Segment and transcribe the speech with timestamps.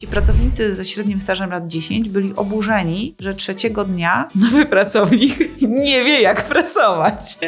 [0.00, 5.38] Ci pracownicy ze średnim stażem lat 10 byli oburzeni, że trzeciego dnia nowy pracownik
[5.84, 7.38] nie wie, jak pracować.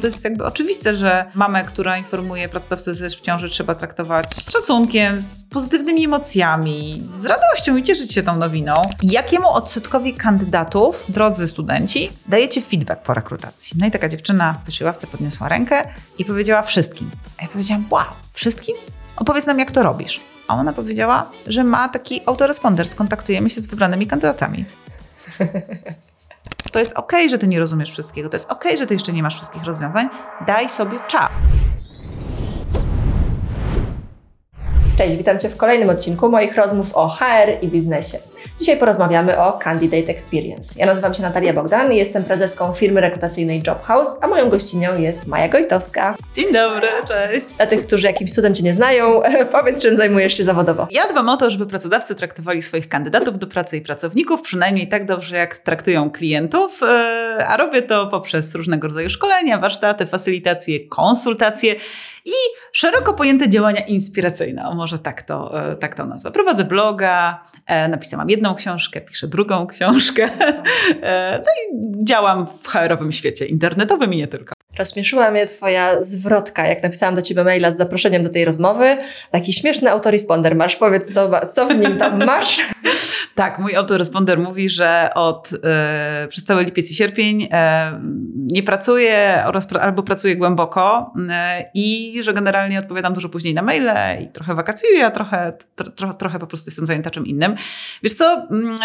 [0.00, 4.52] To jest jakby oczywiste, że mamę, która informuje pracodawcę, jest w ciąży, trzeba traktować z
[4.52, 8.74] szacunkiem, z pozytywnymi emocjami, z radością i cieszyć się tą nowiną.
[9.02, 13.76] Jakiemu odsetkowi kandydatów, drodzy studenci, dajecie feedback po rekrutacji?
[13.80, 15.84] No i taka dziewczyna w pierwszej ławce podniosła rękę
[16.18, 17.10] i powiedziała wszystkim.
[17.38, 18.76] A ja powiedziałam, wow, wszystkim?
[19.16, 20.35] Opowiedz nam, jak to robisz.
[20.48, 24.64] A ona powiedziała, że ma taki autoresponder, skontaktujemy się z wybranymi kandydatami.
[26.72, 29.22] To jest ok, że ty nie rozumiesz wszystkiego, to jest ok, że ty jeszcze nie
[29.22, 30.08] masz wszystkich rozwiązań.
[30.46, 31.30] Daj sobie czas.
[34.98, 38.18] Cześć, witam Cię w kolejnym odcinku moich rozmów o HR i biznesie.
[38.58, 40.74] Dzisiaj porozmawiamy o Candidate Experience.
[40.76, 45.26] Ja nazywam się Natalia Bogdan i jestem prezeską firmy rekrutacyjnej Jobhouse, a moją gościnią jest
[45.26, 46.16] Maja Gojtowska.
[46.34, 47.46] Dzień dobry, cześć.
[47.46, 50.88] Dla tych, którzy jakimś cudem Cię nie znają, powiedz, czym zajmujesz się zawodowo.
[50.90, 55.06] Ja dbam o to, żeby pracodawcy traktowali swoich kandydatów do pracy i pracowników przynajmniej tak
[55.06, 61.74] dobrze, jak traktują klientów, e, a robię to poprzez różnego rodzaju szkolenia, warsztaty, facylitacje, konsultacje
[62.24, 62.34] i
[62.72, 64.68] szeroko pojęte działania inspiracyjne.
[64.68, 66.30] O może tak to, e, tak to nazwę.
[66.30, 67.44] Prowadzę bloga,
[67.88, 70.30] napisałam jedną książkę, piszę drugą książkę.
[71.32, 74.55] No i działam w HR-owym świecie internetowym i nie tylko.
[74.78, 78.96] Rozśmieszyła mnie Twoja zwrotka, jak napisałam do Ciebie maila z zaproszeniem do tej rozmowy.
[79.30, 80.76] Taki śmieszny autoresponder masz.
[80.76, 82.58] Powiedz, co, co w nim tam masz?
[83.36, 88.00] Tak, mój autoresponder mówi, że od, e, przez cały lipiec i sierpień e,
[88.36, 94.22] nie pracuję oraz, albo pracuję głęboko e, i że generalnie odpowiadam dużo później na maile
[94.22, 95.52] i trochę wakacjuję, a trochę,
[95.94, 97.54] tro, trochę po prostu jestem zajęta czym innym.
[98.02, 98.78] Wiesz co, mm,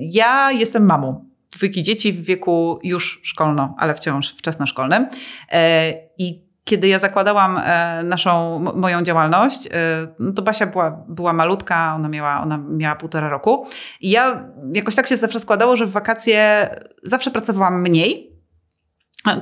[0.00, 5.06] ja jestem mamą dwójki dzieci w wieku już szkolno, ale wciąż wczesnoszkolnym.
[5.52, 9.70] E, I kiedy ja zakładałam e, naszą, moją działalność, e,
[10.18, 13.66] no to Basia była, była malutka, ona miała, ona miała półtora roku.
[14.00, 16.68] I ja jakoś tak się zawsze składało, że w wakacje
[17.02, 18.32] zawsze pracowałam mniej,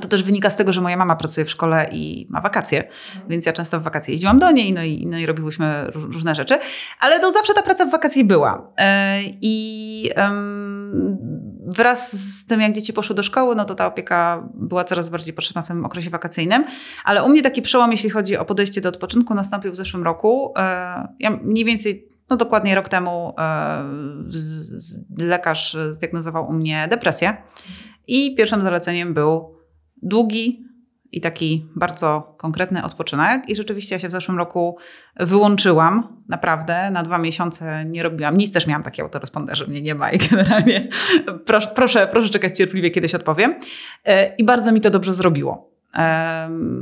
[0.01, 2.87] to też wynika z tego, że moja mama pracuje w szkole i ma wakacje,
[3.29, 6.57] więc ja często w wakacje jeździłam do niej, no i, no i robiłyśmy różne rzeczy,
[6.99, 8.67] ale to zawsze ta praca w wakacje była.
[9.41, 10.09] I
[11.75, 15.33] wraz z tym, jak dzieci poszły do szkoły, no to ta opieka była coraz bardziej
[15.33, 16.63] potrzebna w tym okresie wakacyjnym.
[17.03, 20.53] Ale u mnie taki przełom, jeśli chodzi o podejście do odpoczynku, nastąpił w zeszłym roku.
[20.57, 23.83] E, ja mniej więcej, no dokładnie rok temu, e,
[25.19, 27.37] lekarz zdiagnozował u mnie depresję.
[28.07, 29.55] I pierwszym zaleceniem był
[30.01, 30.70] długi,
[31.11, 33.49] i taki bardzo konkretny odpoczynek.
[33.49, 34.77] I rzeczywiście ja się w zeszłym roku
[35.19, 39.95] wyłączyłam, naprawdę, na dwa miesiące nie robiłam nic, też miałam takie autoresponder, że mnie nie
[39.95, 40.87] ma i generalnie
[41.45, 43.55] proszę, proszę, proszę czekać cierpliwie, kiedyś odpowiem.
[44.05, 45.71] E, I bardzo mi to dobrze zrobiło.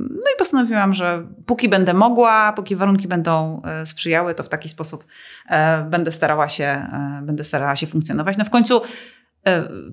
[0.10, 4.70] No i postanowiłam, że póki będę mogła, póki warunki będą e, sprzyjały, to w taki
[4.70, 5.06] sposób
[5.50, 6.88] e, będę starała się,
[7.22, 8.38] będę starała się funkcjonować.
[8.38, 8.82] No w końcu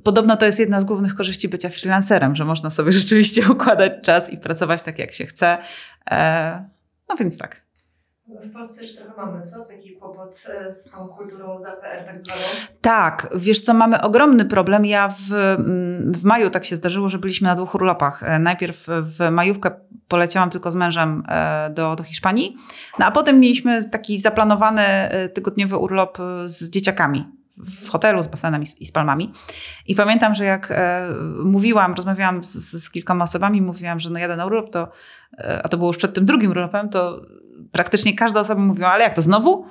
[0.05, 4.31] podobno to jest jedna z głównych korzyści bycia freelancerem, że można sobie rzeczywiście układać czas
[4.31, 5.59] i pracować tak, jak się chce.
[6.11, 6.69] E,
[7.09, 7.67] no więc tak.
[8.43, 9.65] W Polsce też trochę mamy, co?
[9.65, 12.41] Taki kłopot e, z tą kulturą za PR tak zwaną?
[12.81, 14.87] Tak, wiesz co, mamy ogromny problem.
[14.87, 18.25] Ja w, mm, w maju tak się zdarzyło, że byliśmy na dwóch urlopach.
[18.41, 19.71] Najpierw w majówkę
[20.09, 21.23] poleciałam tylko z mężem
[21.71, 22.57] do, do Hiszpanii,
[22.99, 24.83] no a potem mieliśmy taki zaplanowany
[25.35, 29.33] tygodniowy urlop z dzieciakami w hotelu z basenem i z palmami.
[29.87, 31.09] I pamiętam, że jak e,
[31.45, 34.89] mówiłam, rozmawiałam z, z, kilkoma osobami, mówiłam, że no jadę na urlop, to,
[35.39, 37.23] e, a to było już przed tym drugim urlopem, to
[37.73, 39.67] praktycznie każda osoba mówiła, ale jak to znowu?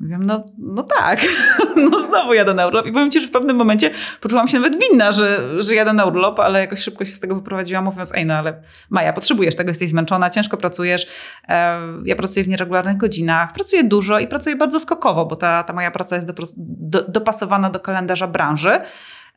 [0.00, 1.20] Mówiłam, no, no tak,
[1.90, 2.86] no znowu jadę na urlop.
[2.86, 3.90] I powiem Ci, że w pewnym momencie
[4.20, 7.34] poczułam się nawet winna, że, że jadę na urlop, ale jakoś szybko się z tego
[7.34, 11.06] wyprowadziłam, mówiąc, ej no ale Maja, potrzebujesz tego, jesteś zmęczona, ciężko pracujesz.
[11.48, 15.72] E, ja pracuję w nieregularnych godzinach, pracuję dużo i pracuję bardzo skokowo, bo ta, ta
[15.72, 18.80] moja praca jest do, do, dopasowana do kalendarza branży.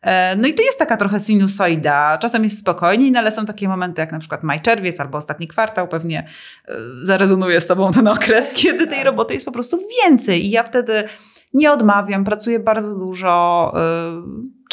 [0.02, 2.18] E, no i to jest taka trochę sinusoida.
[2.18, 5.48] Czasem jest spokojniej, no ale są takie momenty jak na przykład maj, czerwiec albo ostatni
[5.48, 5.88] kwartał.
[5.88, 6.26] Pewnie
[6.68, 10.46] e, zarezonuje z tobą ten okres, kiedy tej roboty jest po prostu więcej.
[10.46, 11.04] I ja wtedy
[11.54, 13.80] nie odmawiam, pracuję bardzo dużo, e,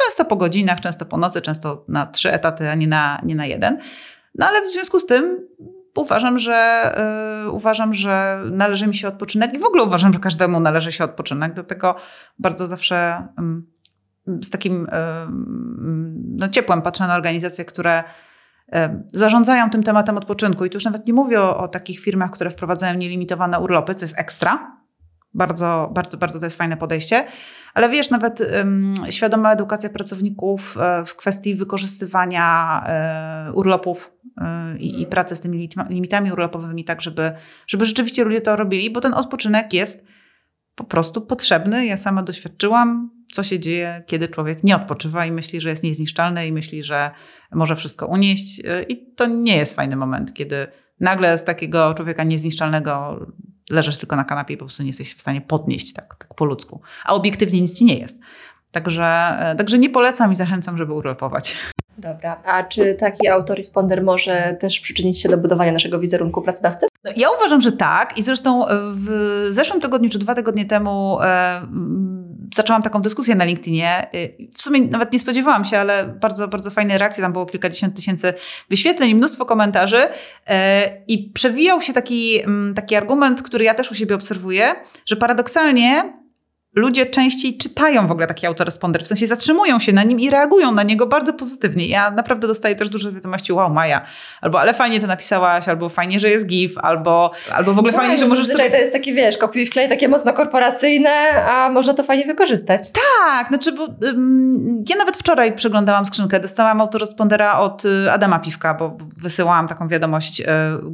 [0.04, 3.46] często po godzinach, często po nocy, często na trzy etaty, a nie na, nie na
[3.46, 3.78] jeden.
[4.34, 5.46] No ale w związku z tym
[5.96, 6.90] uważam, że
[7.52, 11.54] uważam, że należy mi się odpoczynek i w ogóle uważam, że każdemu należy się odpoczynek.
[11.54, 11.94] Dlatego
[12.38, 13.26] bardzo zawsze
[14.42, 14.86] z takim
[16.36, 18.04] no, ciepłem patrzę na organizacje, które
[19.12, 20.64] zarządzają tym tematem odpoczynku.
[20.64, 24.04] I tu już nawet nie mówię o, o takich firmach, które wprowadzają nielimitowane urlopy, co
[24.04, 24.76] jest ekstra.
[25.34, 27.24] Bardzo, bardzo, bardzo to jest fajne podejście.
[27.74, 35.02] Ale wiesz, nawet um, świadoma edukacja pracowników e, w kwestii wykorzystywania e, urlopów e, i,
[35.02, 37.32] i pracy z tymi limitami urlopowymi, tak żeby,
[37.66, 40.04] żeby rzeczywiście ludzie to robili, bo ten odpoczynek jest
[40.74, 41.86] po prostu potrzebny.
[41.86, 46.46] Ja sama doświadczyłam, co się dzieje, kiedy człowiek nie odpoczywa i myśli, że jest niezniszczalny
[46.46, 47.10] i myśli, że
[47.52, 48.62] może wszystko unieść.
[48.88, 50.66] I to nie jest fajny moment, kiedy
[51.00, 53.20] nagle z takiego człowieka niezniszczalnego
[53.70, 56.44] leżysz tylko na kanapie i po prostu nie jesteś w stanie podnieść tak, tak po
[56.44, 56.80] ludzku.
[57.04, 58.18] A obiektywnie nic ci nie jest.
[58.72, 61.56] Także, także nie polecam i zachęcam, żeby urlopować.
[61.98, 66.86] Dobra, a czy taki autoresponder może też przyczynić się do budowania naszego wizerunku pracodawcy?
[67.04, 71.62] No, ja uważam, że tak i zresztą w zeszłym tygodniu czy dwa tygodnie temu e,
[72.54, 74.06] zaczęłam taką dyskusję na LinkedInie.
[74.14, 77.22] Y, w sumie nawet nie spodziewałam się, ale bardzo, bardzo fajne reakcje.
[77.22, 78.34] Tam było kilkadziesiąt tysięcy
[78.70, 80.00] wyświetleń mnóstwo komentarzy.
[80.46, 84.74] E, I przewijał się taki, mm, taki argument, który ja też u siebie obserwuję,
[85.06, 86.12] że paradoksalnie
[86.76, 90.72] ludzie częściej czytają w ogóle taki autoresponder, w sensie zatrzymują się na nim i reagują
[90.72, 91.88] na niego bardzo pozytywnie.
[91.88, 94.06] Ja naprawdę dostaję też dużo wiadomości, wow Maja,
[94.40, 97.98] albo ale fajnie to napisałaś, albo fajnie, że jest GIF, albo, albo w ogóle no,
[97.98, 98.70] fajnie, że możesz sobie...
[98.70, 101.10] to jest takie, wiesz, kopiuj i wklej, takie mocno korporacyjne,
[101.46, 102.82] a można to fajnie wykorzystać.
[102.92, 108.74] Tak, znaczy, bo um, ja nawet wczoraj przeglądałam skrzynkę, dostałam autorespondera od y, Adama Piwka,
[108.74, 110.44] bo wysyłałam taką wiadomość y,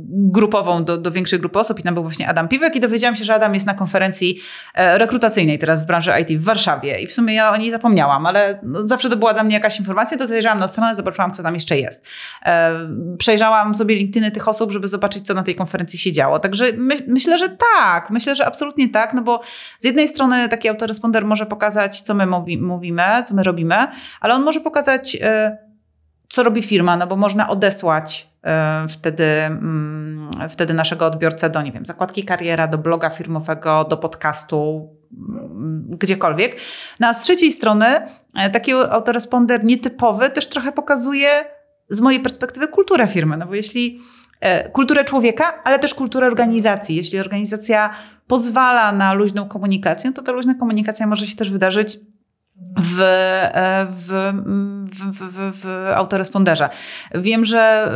[0.09, 3.25] grupową do, do większej grupy osób i tam był właśnie Adam Piwek i dowiedziałam się,
[3.25, 4.41] że Adam jest na konferencji
[4.95, 7.71] y, rekrutacyjnej teraz teraz w branży IT w Warszawie i w sumie ja o niej
[7.71, 11.31] zapomniałam, ale no, zawsze to była dla mnie jakaś informacja, to zajrzałam na stronę, zobaczyłam,
[11.31, 12.05] kto tam jeszcze jest.
[12.47, 12.73] E,
[13.19, 16.39] przejrzałam sobie LinkedIny tych osób, żeby zobaczyć, co na tej konferencji się działo.
[16.39, 19.41] Także my, myślę, że tak, myślę, że absolutnie tak, no bo
[19.79, 23.77] z jednej strony taki autoresponder może pokazać, co my mówi, mówimy, co my robimy,
[24.21, 25.59] ale on może pokazać, e,
[26.29, 28.32] co robi firma, no bo można odesłać
[28.89, 34.91] wtedy, mm, wtedy naszego odbiorcę do, nie wiem, zakładki kariera, do bloga firmowego, do podcastu,
[35.13, 36.57] mm, gdziekolwiek.
[37.01, 37.87] No a z trzeciej strony
[38.35, 41.29] e, taki autoresponder nietypowy też trochę pokazuje
[41.89, 44.01] z mojej perspektywy kulturę firmy, no bo jeśli
[44.41, 46.97] e, kulturę człowieka, ale też kulturę organizacji.
[46.97, 47.91] Jeśli organizacja
[48.27, 51.99] pozwala na luźną komunikację, to ta luźna komunikacja może się też wydarzyć
[52.79, 52.97] w,
[53.89, 54.09] w,
[54.91, 56.69] w, w, w autoresponderze.
[57.15, 57.93] Wiem, że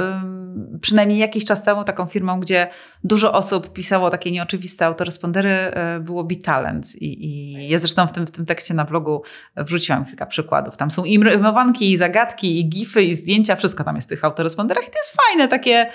[0.81, 2.69] przynajmniej jakiś czas temu taką firmą, gdzie
[3.05, 6.95] dużo osób pisało takie nieoczywiste autorespondery, e, było Bitalent.
[6.95, 9.23] I, I ja zresztą w tym, w tym tekście na blogu
[9.57, 10.77] wrzuciłam kilka przykładów.
[10.77, 14.25] Tam są i rymowanki, i zagadki, i gify, i zdjęcia, wszystko tam jest w tych
[14.25, 14.85] autoresponderach.
[14.85, 15.91] I to jest fajne, takie,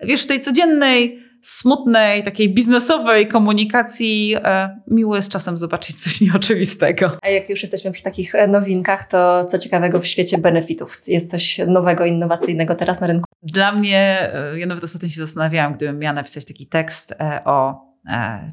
[0.00, 7.18] wiesz, w tej codziennej smutnej, takiej biznesowej komunikacji e, miło jest czasem zobaczyć coś nieoczywistego.
[7.22, 10.92] A jak już jesteśmy przy takich e, nowinkach, to co ciekawego w świecie benefitów?
[11.08, 13.24] Jest coś nowego, innowacyjnego teraz na rynku?
[13.42, 17.14] Dla mnie, e, ja nawet ostatnio się zastanawiałam, gdybym miała napisać taki tekst
[17.44, 17.86] o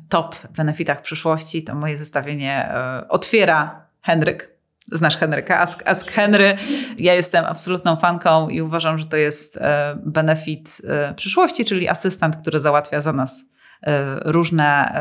[0.10, 2.70] top benefitach przyszłości, to moje zestawienie
[3.10, 4.53] otwiera Henryk,
[4.94, 5.60] Znasz Henryka?
[5.60, 6.56] Ask, Ask Henry.
[6.98, 12.36] Ja jestem absolutną fanką i uważam, że to jest e, benefit e, przyszłości, czyli asystent,
[12.36, 13.44] który załatwia za nas
[13.84, 14.94] e, różne,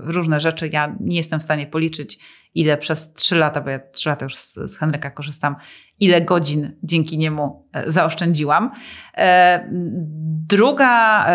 [0.00, 0.68] różne rzeczy.
[0.72, 2.18] Ja nie jestem w stanie policzyć,
[2.54, 5.56] ile przez trzy lata, bo ja trzy lata już z, z Henryka korzystam,
[6.00, 8.70] ile godzin dzięki niemu zaoszczędziłam.
[10.48, 11.26] Druga,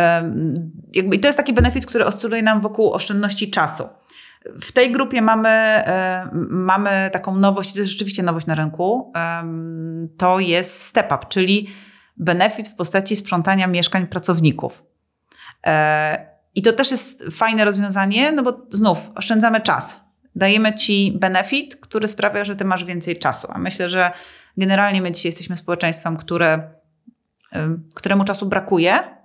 [0.95, 3.83] jakby, i to jest taki benefit, który oscyluje nam wokół oszczędności czasu.
[4.45, 9.13] W tej grupie mamy, e, mamy taką nowość, to jest rzeczywiście nowość na rynku,
[10.17, 11.67] to jest step up, czyli
[12.17, 14.83] benefit w postaci sprzątania mieszkań pracowników.
[15.67, 19.99] E, I to też jest fajne rozwiązanie, no bo znów oszczędzamy czas.
[20.35, 23.47] Dajemy ci benefit, który sprawia, że ty masz więcej czasu.
[23.51, 24.11] A myślę, że
[24.57, 26.69] generalnie my dzisiaj jesteśmy społeczeństwem, które,
[27.95, 29.18] któremu czasu brakuje,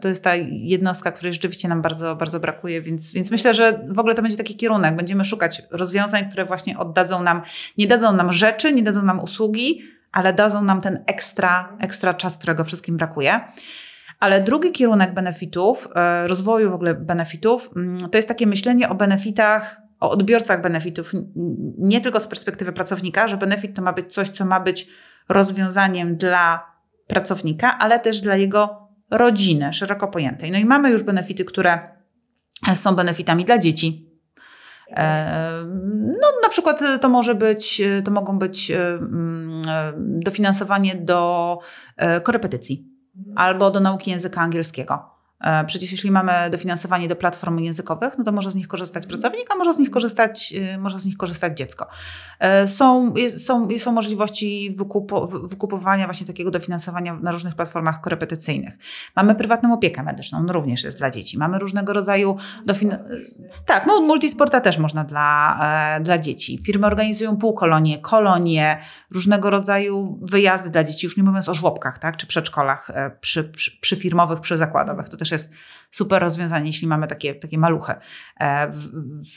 [0.00, 3.98] to jest ta jednostka, której rzeczywiście nam bardzo, bardzo brakuje, więc, więc myślę, że w
[3.98, 4.96] ogóle to będzie taki kierunek.
[4.96, 7.42] Będziemy szukać rozwiązań, które właśnie oddadzą nam,
[7.78, 9.82] nie dadzą nam rzeczy, nie dadzą nam usługi,
[10.12, 13.40] ale dadzą nam ten ekstra, ekstra czas, którego wszystkim brakuje.
[14.20, 18.94] Ale drugi kierunek benefitów, e, rozwoju w ogóle benefitów, mm, to jest takie myślenie o
[18.94, 21.12] benefitach, o odbiorcach benefitów,
[21.78, 24.86] nie tylko z perspektywy pracownika, że benefit to ma być coś, co ma być
[25.28, 26.72] rozwiązaniem dla
[27.06, 28.81] pracownika, ale też dla jego
[29.12, 30.50] rodziny szeroko pojętej.
[30.50, 31.78] No i mamy już benefity, które
[32.74, 34.12] są benefitami dla dzieci.
[34.96, 35.64] E,
[36.06, 39.62] no, na przykład to może być, to mogą być e, mm,
[40.20, 41.58] dofinansowanie do
[41.96, 42.88] e, korepetycji
[43.36, 45.12] albo do nauki języka angielskiego.
[45.42, 49.54] E, przecież jeśli mamy dofinansowanie do platform językowych, no to może z nich korzystać pracownik,
[49.54, 51.86] a może z nich korzystać, e, może z nich korzystać dziecko.
[52.38, 58.78] E, są, są, są możliwości wykupo, wykupowania właśnie takiego dofinansowania na różnych platformach korepetycyjnych.
[59.16, 61.38] Mamy prywatną opiekę medyczną, no również jest dla dzieci.
[61.38, 63.22] Mamy różnego rodzaju dofinansowanie.
[63.66, 65.58] Tak, multisporta też można dla,
[66.00, 66.58] dla dzieci.
[66.66, 68.78] Firmy organizują półkolonie, kolonie,
[69.10, 73.80] różnego rodzaju wyjazdy dla dzieci, już nie mówiąc o żłobkach, tak, czy przedszkolach przy, przy,
[73.80, 75.08] przy firmowych, przy zakładowych.
[75.08, 75.52] To też jest
[75.90, 77.92] super rozwiązanie, jeśli mamy takie, takie maluchy
[78.40, 78.88] e, w,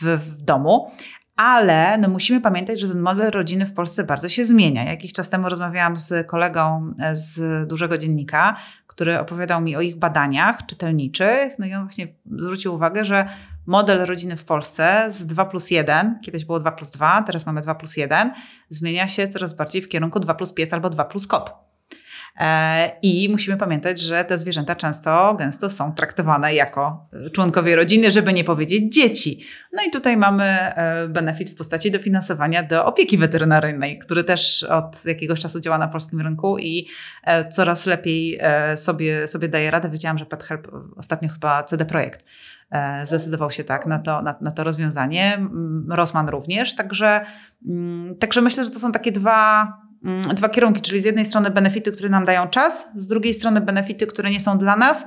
[0.02, 0.92] w, w domu.
[1.36, 4.84] Ale no musimy pamiętać, że ten model rodziny w Polsce bardzo się zmienia.
[4.84, 8.56] Jakiś czas temu rozmawiałam z kolegą z dużego dziennika,
[8.88, 11.60] który opowiadał mi o ich badaniach czytelniczych.
[11.60, 13.30] No i on właśnie zwrócił uwagę, że
[13.66, 17.62] model rodziny w Polsce z 2 plus 1, kiedyś było 2 plus 2, teraz mamy
[17.62, 18.34] 2 plus 1,
[18.70, 21.54] zmienia się coraz bardziej w kierunku 2 plus pies albo 2 plus kot.
[22.39, 28.34] E, I musimy pamiętać, że te zwierzęta często, gęsto są traktowane jako członkowie rodziny, żeby
[28.34, 29.44] nie powiedzieć dzieci.
[29.74, 35.06] No i tutaj mamy e, benefit w postaci dofinansowania do opieki weterynaryjnej, który też od
[35.06, 36.88] jakiegoś czasu działa na polskim rynku i
[37.24, 38.39] e, coraz lepiej
[38.75, 39.89] sobie, sobie daje radę.
[39.89, 42.25] Wiedziałam, że PetHelp ostatnio chyba CD Projekt
[43.04, 45.48] zdecydował się tak na to, na, na to rozwiązanie.
[45.89, 46.75] Rosman również.
[46.75, 47.25] Także,
[47.68, 49.68] mm, także myślę, że to są takie dwa
[50.34, 54.08] dwa kierunki, czyli z jednej strony benefity, które nam dają czas, z drugiej strony benefity,
[54.08, 55.06] które nie są dla nas,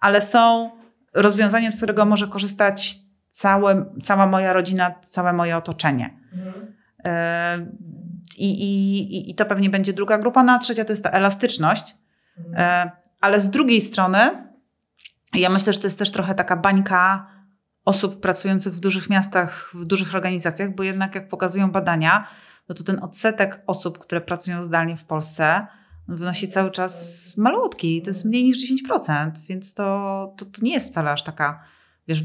[0.00, 0.70] ale są
[1.14, 2.94] rozwiązaniem, z którego może korzystać
[3.30, 6.20] całe, cała moja rodzina, całe moje otoczenie.
[6.32, 6.74] Mhm.
[8.38, 10.42] I, i, I to pewnie będzie druga grupa.
[10.42, 11.96] No a trzecia to jest ta elastyczność.
[12.38, 12.90] Mhm.
[13.20, 14.18] Ale z drugiej strony,
[15.34, 17.26] ja myślę, że to jest też trochę taka bańka
[17.84, 22.26] osób pracujących w dużych miastach, w dużych organizacjach, bo jednak jak pokazują badania,
[22.68, 25.66] no to ten odsetek osób, które pracują zdalnie w Polsce,
[26.08, 28.02] wynosi cały czas malutki.
[28.02, 31.62] To jest mniej niż 10%, więc to, to, to nie jest wcale aż taka,
[32.08, 32.24] wiesz,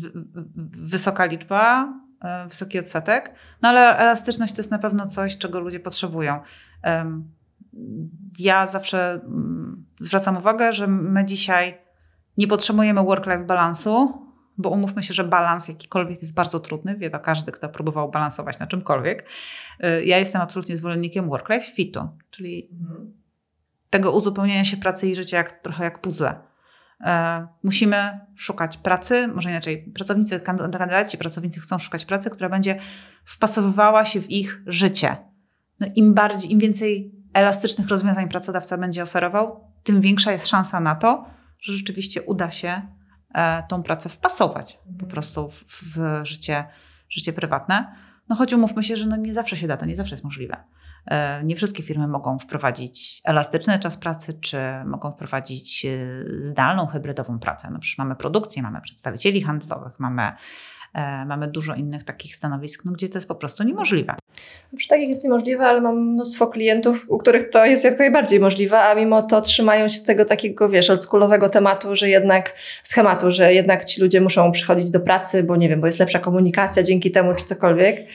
[0.77, 3.33] wysoka liczba, e, wysoki odsetek.
[3.61, 6.39] No ale elastyczność to jest na pewno coś, czego ludzie potrzebują.
[8.39, 11.77] Ja zawsze mm, zwracam uwagę, że my dzisiaj
[12.37, 14.28] nie potrzebujemy work-life balansu,
[14.59, 18.59] bo umówmy się, że balans jakikolwiek jest bardzo trudny, wie to każdy, kto próbował balansować
[18.59, 19.25] na czymkolwiek.
[19.83, 23.13] Y, ja jestem absolutnie zwolennikiem work-life fitu, czyli mhm.
[23.89, 26.49] tego uzupełniania się pracy i życia jak, trochę jak puzzle.
[27.01, 32.79] E, musimy szukać pracy, może inaczej, pracownicy, kandydaci, pracownicy chcą szukać pracy, która będzie
[33.25, 35.17] wpasowywała się w ich życie.
[35.79, 40.95] No im bardziej, im więcej elastycznych rozwiązań pracodawca będzie oferował, tym większa jest szansa na
[40.95, 41.25] to,
[41.59, 42.81] że rzeczywiście uda się
[43.67, 45.11] tą pracę wpasować po mhm.
[45.11, 46.65] prostu w, w życie,
[47.09, 47.95] życie prywatne.
[48.29, 50.63] No choć umówmy się, że no nie zawsze się da, to nie zawsze jest możliwe.
[51.05, 55.89] E, nie wszystkie firmy mogą wprowadzić elastyczny czas pracy, czy mogą wprowadzić e,
[56.39, 57.69] zdalną, hybrydową pracę.
[57.71, 60.78] No przecież mamy produkcję, mamy przedstawicieli handlowych, mamy E,
[61.25, 64.15] mamy dużo innych takich stanowisk, no, gdzie to jest po prostu niemożliwe.
[64.77, 68.81] Przy takich jest niemożliwe, ale mam mnóstwo klientów, u których to jest jak najbardziej możliwe,
[68.81, 72.53] a mimo to trzymają się tego takiego, wiesz, oldschoolowego tematu, że jednak
[72.83, 76.19] schematu, że jednak ci ludzie muszą przychodzić do pracy, bo nie wiem, bo jest lepsza
[76.19, 78.07] komunikacja dzięki temu, czy cokolwiek.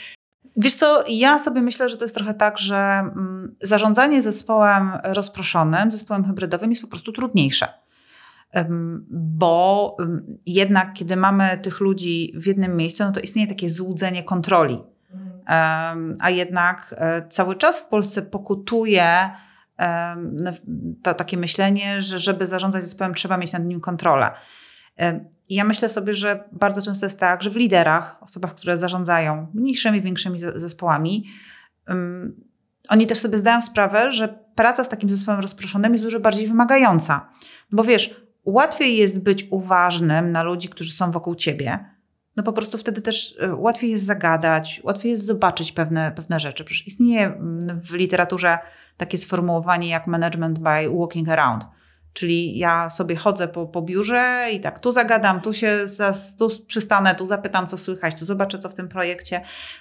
[0.56, 5.92] Wiesz co, ja sobie myślę, że to jest trochę tak, że mm, zarządzanie zespołem rozproszonym,
[5.92, 7.68] zespołem hybrydowym jest po prostu trudniejsze
[9.10, 9.96] bo
[10.46, 14.78] jednak kiedy mamy tych ludzi w jednym miejscu, no to istnieje takie złudzenie kontroli.
[16.20, 19.30] A jednak e, cały czas w Polsce pokutuje
[21.02, 24.30] to takie myślenie, że żeby zarządzać zespołem, trzeba mieć nad nim kontrolę.
[25.48, 29.46] I ja myślę sobie, że bardzo często jest tak, że w liderach, osobach, które zarządzają
[29.54, 31.24] mniejszymi, większymi zespołami,
[32.88, 37.28] oni też sobie zdają sprawę, że praca z takim zespołem rozproszonym jest dużo bardziej wymagająca.
[37.72, 41.94] Bo wiesz, łatwiej jest być uważnym na ludzi, którzy są wokół ciebie.
[42.36, 46.64] No po prostu wtedy też y, łatwiej jest zagadać, łatwiej jest zobaczyć pewne, pewne rzeczy.
[46.64, 48.58] Przecież istnieje mm, w literaturze
[48.96, 51.64] takie sformułowanie jak management by walking around.
[52.12, 55.86] Czyli ja sobie chodzę po, po biurze i tak tu zagadam, tu się
[56.38, 59.40] tu przystanę, tu zapytam, co słychać, tu zobaczę, co w tym projekcie.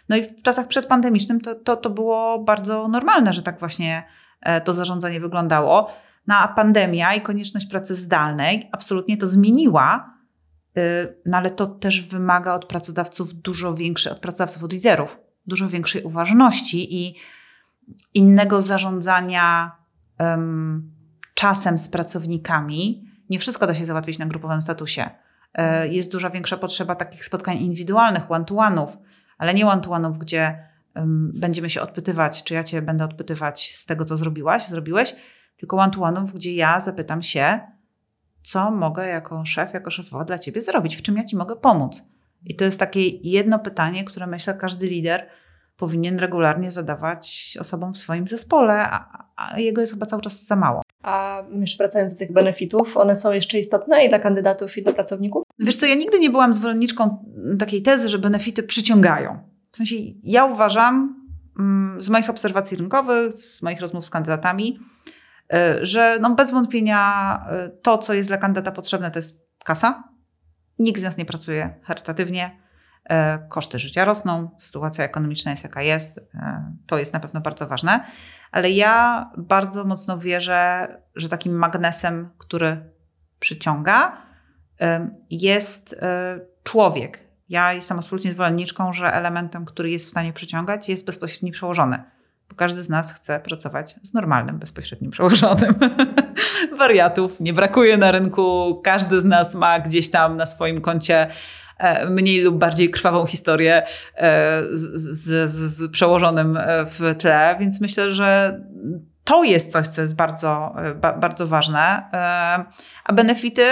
[0.09, 4.03] No i w czasach przedpandemicznym to, to, to było bardzo normalne, że tak właśnie
[4.41, 5.89] e, to zarządzanie wyglądało.
[6.27, 10.13] No a pandemia i konieczność pracy zdalnej absolutnie to zmieniła,
[10.77, 10.81] y,
[11.25, 16.03] no ale to też wymaga od pracodawców dużo większej, od pracodawców, od liderów, dużo większej
[16.03, 17.15] uważności i
[18.13, 19.71] innego zarządzania
[20.19, 20.91] um,
[21.33, 23.09] czasem z pracownikami.
[23.29, 25.09] Nie wszystko da się załatwić na grupowym statusie.
[25.83, 28.87] Y, jest duża większa potrzeba takich spotkań indywidualnych, one-to-one'ów,
[29.37, 34.05] ale nie one-to-one'ów, gdzie um, będziemy się odpytywać, czy ja cię będę odpytywać z tego,
[34.05, 35.15] co zrobiłaś, zrobiłeś,
[35.63, 37.59] tylko one-to-one'ów, gdzie ja zapytam się,
[38.43, 42.03] co mogę jako szef, jako szefowa dla ciebie zrobić, w czym ja ci mogę pomóc.
[42.45, 45.27] I to jest takie jedno pytanie, które myślę każdy lider
[45.77, 50.55] powinien regularnie zadawać osobom w swoim zespole, a, a jego jest chyba cały czas za
[50.55, 50.81] mało.
[51.03, 54.93] A jeszcze wracając do tych benefitów, one są jeszcze istotne i dla kandydatów, i dla
[54.93, 55.43] pracowników?
[55.59, 57.25] Wiesz co, ja nigdy nie byłam zwolenniczką
[57.59, 59.39] takiej tezy, że benefity przyciągają.
[59.71, 61.25] W sensie ja uważam
[61.59, 64.79] mm, z moich obserwacji rynkowych, z moich rozmów z kandydatami,
[65.81, 70.03] że no bez wątpienia e, to, co jest dla kandydata potrzebne, to jest kasa.
[70.79, 72.63] Nikt z nas nie pracuje charytatywnie.
[73.09, 76.17] E, koszty życia rosną, sytuacja ekonomiczna jest jaka jest.
[76.17, 78.05] E, to jest na pewno bardzo ważne.
[78.51, 82.93] Ale ja bardzo mocno wierzę, że takim magnesem, który
[83.39, 84.17] przyciąga,
[84.81, 85.95] e, jest
[86.63, 87.19] człowiek.
[87.49, 92.03] Ja jestem absolutnie zwolenniczką, że elementem, który jest w stanie przyciągać, jest bezpośredni przełożony
[92.55, 95.75] każdy z nas chce pracować z normalnym, bezpośrednim przełożonym.
[96.79, 101.27] Wariatów nie brakuje na rynku, każdy z nas ma gdzieś tam na swoim koncie
[101.77, 103.83] e, mniej lub bardziej krwawą historię
[104.15, 104.81] e, z,
[105.23, 108.61] z, z, przełożonym e, w tle, więc myślę, że
[109.23, 110.75] to jest coś, co jest bardzo,
[111.19, 112.03] bardzo ważne.
[113.03, 113.63] A benefity,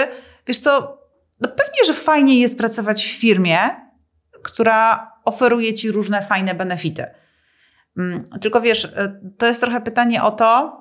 [0.46, 0.98] wiesz co,
[1.40, 3.58] no pewnie, że fajnie jest pracować w firmie,
[4.42, 7.06] która oferuje ci różne fajne benefity.
[7.98, 10.80] Mm, tylko wiesz, e, to jest trochę pytanie o to,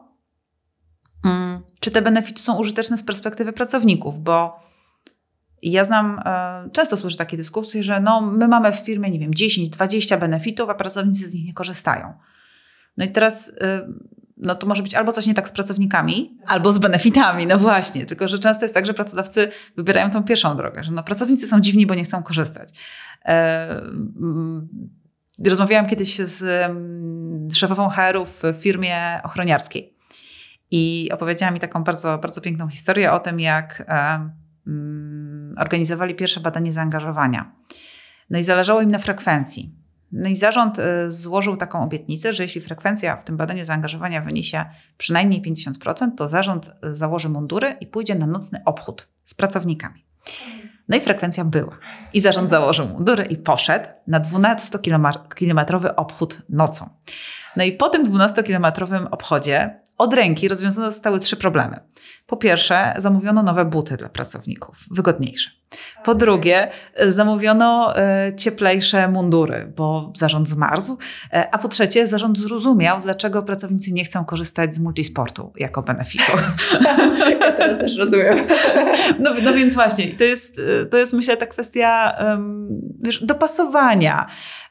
[1.25, 4.59] mm, czy te benefity są użyteczne z perspektywy pracowników, bo
[5.61, 9.31] ja znam, e, często słyszę takie dyskusje, że no, my mamy w firmie, nie wiem,
[9.31, 12.13] 10-20 benefitów, a pracownicy z nich nie korzystają.
[12.97, 13.87] No i teraz e,
[14.41, 18.05] no to może być albo coś nie tak z pracownikami, albo z benefitami, no właśnie.
[18.05, 21.61] Tylko, że często jest tak, że pracodawcy wybierają tą pierwszą drogę, że no pracownicy są
[21.61, 22.69] dziwni, bo nie chcą korzystać.
[25.45, 26.43] Rozmawiałam kiedyś z
[27.53, 29.97] szefową HR w firmie ochroniarskiej
[30.71, 33.85] i opowiedziała mi taką bardzo, bardzo piękną historię o tym, jak
[34.67, 37.51] mm, organizowali pierwsze badanie zaangażowania.
[38.29, 39.75] No i zależało im na frekwencji.
[40.11, 44.65] No i zarząd e, złożył taką obietnicę, że jeśli frekwencja w tym badaniu zaangażowania wyniesie
[44.97, 50.05] przynajmniej 50%, to zarząd założy mundury i pójdzie na nocny obchód z pracownikami.
[50.89, 51.77] No i frekwencja była.
[52.13, 56.89] I zarząd założył mundury i poszedł na 12-kilometrowy obchód nocą.
[57.55, 61.79] No i po tym 12-kilometrowym obchodzie od ręki rozwiązane zostały trzy problemy.
[62.27, 65.51] Po pierwsze, zamówiono nowe buty dla pracowników, wygodniejsze.
[66.03, 66.67] Po drugie,
[66.99, 70.97] zamówiono e, cieplejsze mundury, bo zarząd zmarzł.
[71.33, 76.31] E, a po trzecie, zarząd zrozumiał, dlaczego pracownicy nie chcą korzystać z multisportu jako benefitu.
[77.41, 78.37] Ja teraz też rozumiem.
[79.19, 80.55] No, no więc właśnie, to jest,
[80.91, 82.17] to jest myślę ta kwestia
[83.03, 84.27] wiesz, dopasowania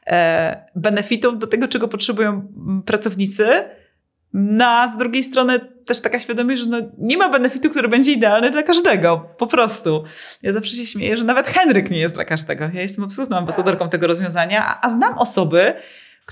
[0.75, 2.47] benefitów do tego, czego potrzebują
[2.85, 3.45] pracownicy
[4.33, 8.11] no a z drugiej strony też taka świadomość, że no nie ma benefitu, który będzie
[8.11, 9.29] idealny dla każdego.
[9.37, 10.03] Po prostu.
[10.41, 12.69] Ja zawsze się śmieję, że nawet Henryk nie jest dla każdego.
[12.73, 15.73] Ja jestem absolutną ambasadorką tego rozwiązania, a, a znam osoby,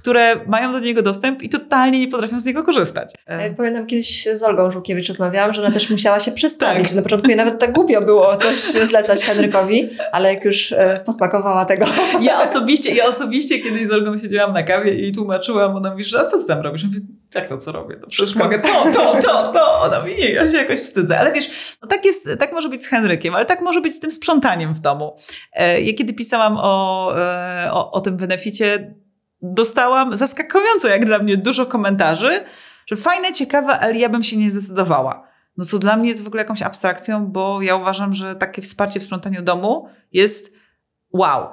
[0.01, 3.13] które mają do niego dostęp i totalnie nie potrafią z niego korzystać.
[3.27, 6.87] Jak pamiętam kiedyś z Olgą Żółkiewicz rozmawiałam, że ona też musiała się przestawić.
[6.87, 6.95] tak.
[6.95, 8.55] Na początku jej nawet tak głupio było coś
[8.89, 11.85] zlecać Henrykowi, ale jak już e, posmakowała tego.
[12.21, 16.19] Ja osobiście, ja osobiście kiedyś z Olgą siedziałam na kawie i tłumaczyłam, ona mówi, że
[16.19, 16.81] a co ty tam robisz?
[16.83, 16.99] Ja mówię,
[17.35, 17.95] jak to co robię?
[18.01, 19.79] No przecież mogę to, to, to, to.
[19.79, 21.19] Ona mówi, nie, ja się jakoś wstydzę.
[21.19, 23.99] Ale wiesz, no tak jest, tak może być z Henrykiem, ale tak może być z
[23.99, 25.17] tym sprzątaniem w domu.
[25.53, 28.93] E, ja kiedy pisałam o, e, o, o tym beneficie,
[29.41, 32.43] dostałam zaskakująco jak dla mnie dużo komentarzy,
[32.87, 35.27] że fajne, ciekawe, ale ja bym się nie zdecydowała.
[35.57, 38.99] No co dla mnie jest w ogóle jakąś abstrakcją, bo ja uważam, że takie wsparcie
[38.99, 40.53] w sprzątaniu domu jest
[41.13, 41.49] wow.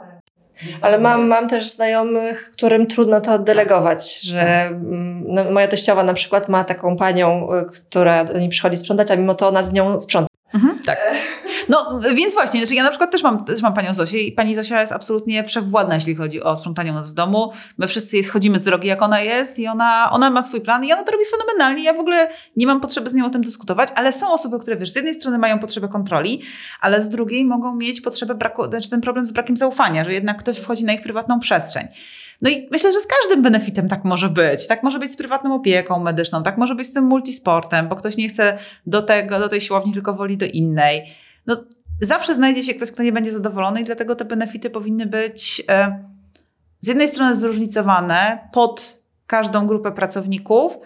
[0.83, 6.15] Ale mam, mam też znajomych, którym trudno to delegować, że mm, no, moja teściowa na
[6.15, 9.73] przykład ma taką panią, y, która do niej przychodzi sprzątać, a mimo to ona z
[9.73, 10.36] nią sprząta.
[11.69, 14.55] No więc właśnie, znaczy ja na przykład też mam, też mam panią Zosię i pani
[14.55, 17.53] Zosia jest absolutnie wszechwładna, jeśli chodzi o sprzątanie u nas w domu.
[17.79, 20.93] My wszyscy schodzimy z drogi, jak ona jest i ona, ona ma swój plan i
[20.93, 21.85] ona to robi fenomenalnie.
[21.85, 24.77] Ja w ogóle nie mam potrzeby z nią o tym dyskutować, ale są osoby, które
[24.77, 26.43] wiesz, z jednej strony mają potrzebę kontroli,
[26.81, 30.39] ale z drugiej mogą mieć potrzebę braku, znaczy ten problem z brakiem zaufania, że jednak
[30.39, 31.89] ktoś wchodzi na ich prywatną przestrzeń.
[32.43, 34.67] No i myślę, że z każdym benefitem tak może być.
[34.67, 38.17] Tak może być z prywatną opieką medyczną, tak może być z tym multisportem, bo ktoś
[38.17, 41.15] nie chce do tego, do tej siłowni, tylko woli do innej.
[41.47, 41.65] No,
[42.01, 46.05] zawsze znajdzie się ktoś, kto nie będzie zadowolony i dlatego te benefity powinny być e,
[46.81, 50.79] z jednej strony zróżnicowane pod każdą grupę pracowników,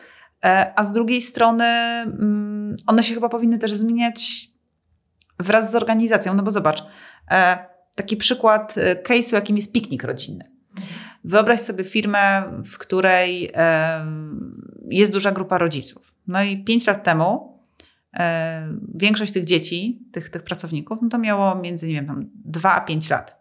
[0.45, 4.51] e, a z drugiej strony mm, one się chyba powinny też zmieniać
[5.39, 6.35] wraz z organizacją.
[6.35, 6.83] No bo zobacz,
[7.31, 7.59] e,
[7.95, 8.75] taki przykład
[9.09, 10.50] case'u, jakim jest piknik rodzinny.
[11.25, 13.51] Wyobraź sobie firmę, w której
[14.91, 16.15] jest duża grupa rodziców.
[16.27, 17.59] No i pięć lat temu
[18.95, 22.81] większość tych dzieci, tych, tych pracowników, no to miało między, nie wiem, tam 2 a
[22.81, 23.41] 5 lat.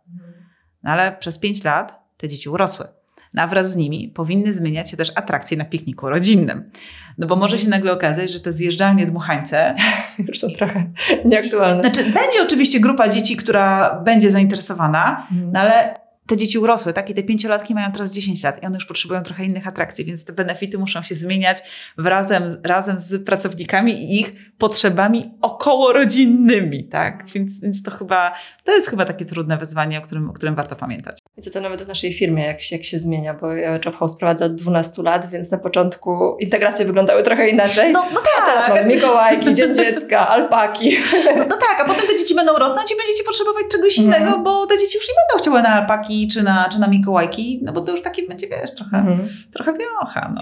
[0.83, 2.87] No ale przez 5 lat te dzieci urosły.
[3.33, 6.69] No a wraz z nimi powinny zmieniać się też atrakcje na pikniku rodzinnym.
[7.17, 9.73] No bo może się nagle okazać, że te zjeżdżalnie dmuchańce
[10.27, 10.91] już są trochę
[11.25, 11.81] nieaktualne.
[11.81, 15.95] Znaczy, będzie oczywiście grupa dzieci, która będzie zainteresowana, no ale
[16.29, 17.09] te dzieci urosły, tak?
[17.09, 20.25] I te pięciolatki mają teraz 10 lat i one już potrzebują trochę innych atrakcji, więc
[20.25, 21.57] te benefity muszą się zmieniać
[21.97, 27.25] razem, razem z pracownikami i ich potrzebami okołorodzinnymi, tak?
[27.35, 28.31] Więc, więc to chyba,
[28.69, 31.19] to jest chyba takie trudne wyzwanie, o którym, o którym warto pamiętać.
[31.37, 33.47] Widzę to nawet w naszej firmie, jak się, jak się zmienia, bo
[33.85, 37.91] Jobhouse prowadzi od 12 lat, więc na początku integracje wyglądały trochę inaczej.
[37.91, 38.43] No, no tak.
[38.43, 40.97] A teraz mamy Mikołajki, Dzień Dziecka, alpaki.
[41.25, 44.43] No, no, tak, a potem te dzieci będą rosnąć i będziecie potrzebować czegoś innego, mm.
[44.43, 47.73] bo te dzieci już nie będą chciały na alpaki czy na, czy na Mikołajki, no
[47.73, 49.19] bo to już taki będzie, wiesz, trochę, mm.
[49.53, 50.33] trochę wiocha.
[50.35, 50.41] No.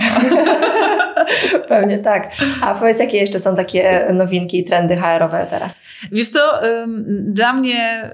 [1.70, 2.32] Pewnie tak.
[2.62, 5.76] A powiedz, jakie jeszcze są takie nowinki i trendy HR-owe teraz?
[6.12, 6.40] Wiesz co,
[7.08, 8.12] dla mnie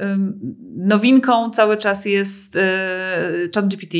[0.75, 2.59] nowinką cały czas jest e,
[3.55, 3.97] ChatGPT.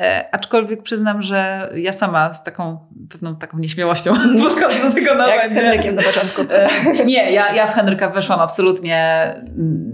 [0.00, 2.78] E, aczkolwiek przyznam, że ja sama z taką
[3.10, 5.34] pewną taką nieśmiałością podchodzę do tego narzędzia.
[5.34, 6.42] Jak z Henrykiem na początku.
[6.50, 9.26] E, nie, ja, ja w Henryka weszłam absolutnie,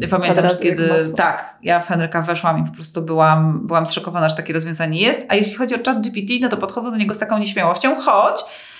[0.00, 0.88] nie pamiętam, kiedy...
[1.16, 5.20] Tak, ja w Henryka weszłam i po prostu byłam, byłam zszokowana, że takie rozwiązanie jest.
[5.28, 8.44] A jeśli chodzi o chat GPT, no to podchodzę do niego z taką nieśmiałością, choć
[8.44, 8.77] Y,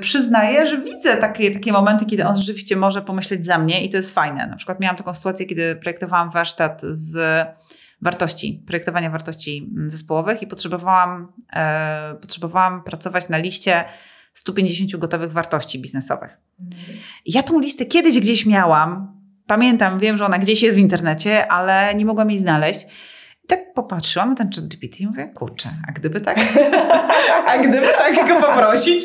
[0.00, 3.96] przyznaję, że widzę takie, takie momenty, kiedy on rzeczywiście może pomyśleć za mnie i to
[3.96, 4.46] jest fajne.
[4.46, 7.18] Na przykład miałam taką sytuację, kiedy projektowałam warsztat z
[8.02, 13.84] wartości, projektowania wartości zespołowych i potrzebowałam, e, potrzebowałam pracować na liście
[14.34, 16.38] 150 gotowych wartości biznesowych.
[17.26, 21.94] Ja tą listę kiedyś gdzieś miałam, pamiętam, wiem, że ona gdzieś jest w internecie, ale
[21.94, 22.86] nie mogłam jej znaleźć.
[23.44, 26.38] I tak popatrzyłam na ten chat GPT i mówię, kurczę, a gdyby tak,
[27.50, 29.04] a gdyby tak go poprosić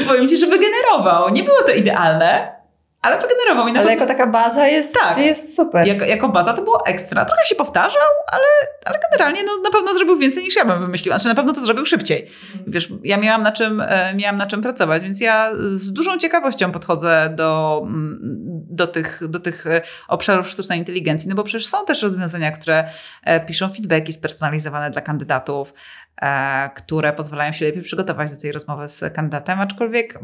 [0.00, 1.30] i powiem Ci, że wygenerował.
[1.30, 2.59] Nie było to idealne,
[3.02, 5.86] ale wygenerował mi na Ale jako taka baza jest, tak, jest super.
[5.86, 7.24] Jako, jako baza to było ekstra.
[7.24, 8.44] Trochę się powtarzał, ale,
[8.84, 11.18] ale generalnie no, na pewno zrobił więcej niż ja bym wymyśliła.
[11.18, 12.30] Znaczy na pewno to zrobił szybciej.
[12.66, 16.72] Wiesz, ja miałam na czym, e, miałam na czym pracować, więc ja z dużą ciekawością
[16.72, 18.18] podchodzę do, mm,
[18.70, 22.84] do, tych, do tych e, obszarów sztucznej inteligencji, no bo przecież są też rozwiązania, które
[23.24, 25.74] e, piszą feedbacki spersonalizowane dla kandydatów,
[26.76, 30.18] które pozwalają się lepiej przygotować do tej rozmowy z kandydatem, aczkolwiek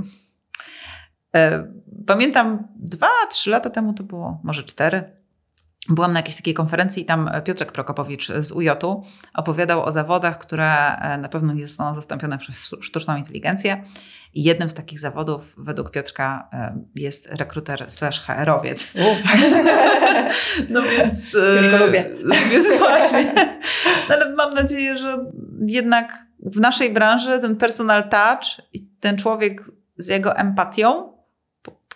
[2.06, 5.16] pamiętam dwa, trzy lata temu to było, może cztery.
[5.88, 9.02] Byłam na jakiejś takiej konferencji i tam Piotrek Prokopowicz z UJ-u
[9.34, 13.84] opowiadał o zawodach, które e, na pewno nie zostaną zastąpione przez sztuczną inteligencję.
[14.34, 18.92] I jednym z takich zawodów według Piotrka e, jest rekruter slash HR-owiec.
[20.68, 21.32] no więc...
[21.32, 22.10] Już go lubię.
[22.50, 23.32] Więc właśnie.
[24.08, 25.18] No ale mam nadzieję, że
[25.66, 29.62] jednak w naszej branży ten personal touch i ten człowiek
[29.98, 31.15] z jego empatią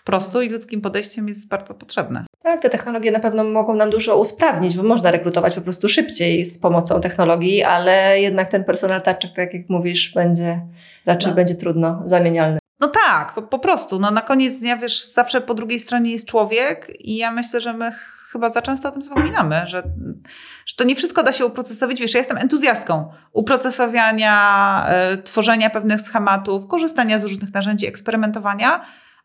[0.04, 2.24] prostu i ludzkim podejściem jest bardzo potrzebne.
[2.42, 6.46] Tak, te technologie na pewno mogą nam dużo usprawnić, bo można rekrutować po prostu szybciej
[6.46, 10.60] z pomocą technologii, ale jednak ten personal touch, tak jak mówisz, będzie
[11.06, 11.36] raczej no.
[11.36, 12.58] będzie trudno zamienialny.
[12.80, 13.98] No tak, po, po, prostu.
[13.98, 17.72] No na koniec dnia, wiesz, zawsze po drugiej stronie jest człowiek i ja myślę, że
[17.72, 17.92] my
[18.32, 19.82] chyba za często o tym zapominamy, że,
[20.66, 22.00] że to nie wszystko da się uprocesować.
[22.00, 28.80] Wiesz, ja jestem entuzjastką uprocesowania, y, tworzenia pewnych schematów, korzystania z różnych narzędzi, eksperymentowania,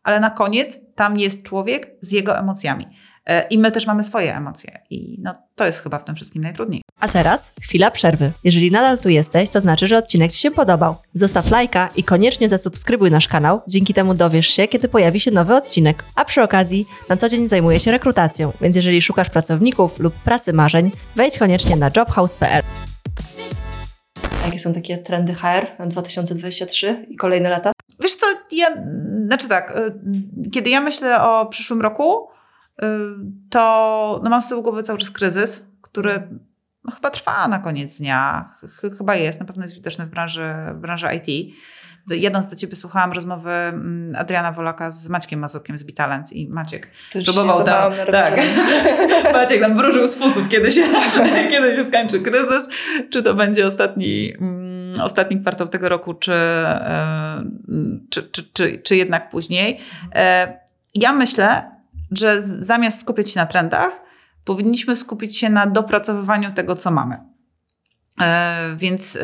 [0.06, 2.86] ale na koniec tam jest człowiek z jego emocjami.
[3.26, 4.78] E, I my też mamy swoje emocje.
[4.90, 6.82] I no, to jest chyba w tym wszystkim najtrudniej.
[7.00, 8.32] A teraz chwila przerwy.
[8.44, 10.94] Jeżeli nadal tu jesteś, to znaczy, że odcinek Ci się podobał.
[11.14, 13.62] Zostaw lajka i koniecznie zasubskrybuj nasz kanał.
[13.68, 16.04] Dzięki temu dowiesz się, kiedy pojawi się nowy odcinek.
[16.14, 20.52] A przy okazji, na co dzień zajmuję się rekrutacją, więc jeżeli szukasz pracowników lub pracy
[20.52, 22.62] marzeń, wejdź koniecznie na jobhouse.pl.
[24.44, 27.75] Jakie są takie trendy HR na 2023 i kolejne lata?
[28.06, 28.66] Wiesz co, ja,
[29.26, 32.28] znaczy tak, y, kiedy ja myślę o przyszłym roku,
[32.82, 32.86] y,
[33.50, 36.28] to no mam z tyłu głowy cały czas kryzys, który
[36.84, 38.48] no, chyba trwa na koniec dnia.
[38.98, 41.56] Chyba jest, na pewno jest widoczny w branży, w branży IT.
[42.10, 46.90] Jedną do ciebie słuchałam rozmowy mm, Adriana Wolaka z Maćkiem Mazurkiem z Bitalens i Maciek
[47.12, 48.40] to próbował tam, tak,
[49.32, 50.82] Maciek tam wróżył z fusów, kiedy się,
[51.50, 52.68] kiedy się skończy kryzys,
[53.10, 54.65] czy to będzie ostatni, mm,
[55.04, 57.44] ostatni kwartał tego roku, czy, e,
[58.10, 59.78] czy, czy, czy, czy jednak później.
[60.14, 60.58] E,
[60.94, 61.70] ja myślę,
[62.10, 64.00] że zamiast skupiać się na trendach,
[64.44, 67.16] powinniśmy skupić się na dopracowywaniu tego, co mamy.
[68.22, 69.18] E, więc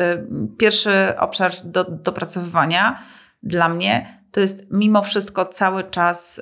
[0.57, 2.99] pierwszy obszar do dopracowywania
[3.43, 6.41] dla mnie to jest mimo wszystko cały czas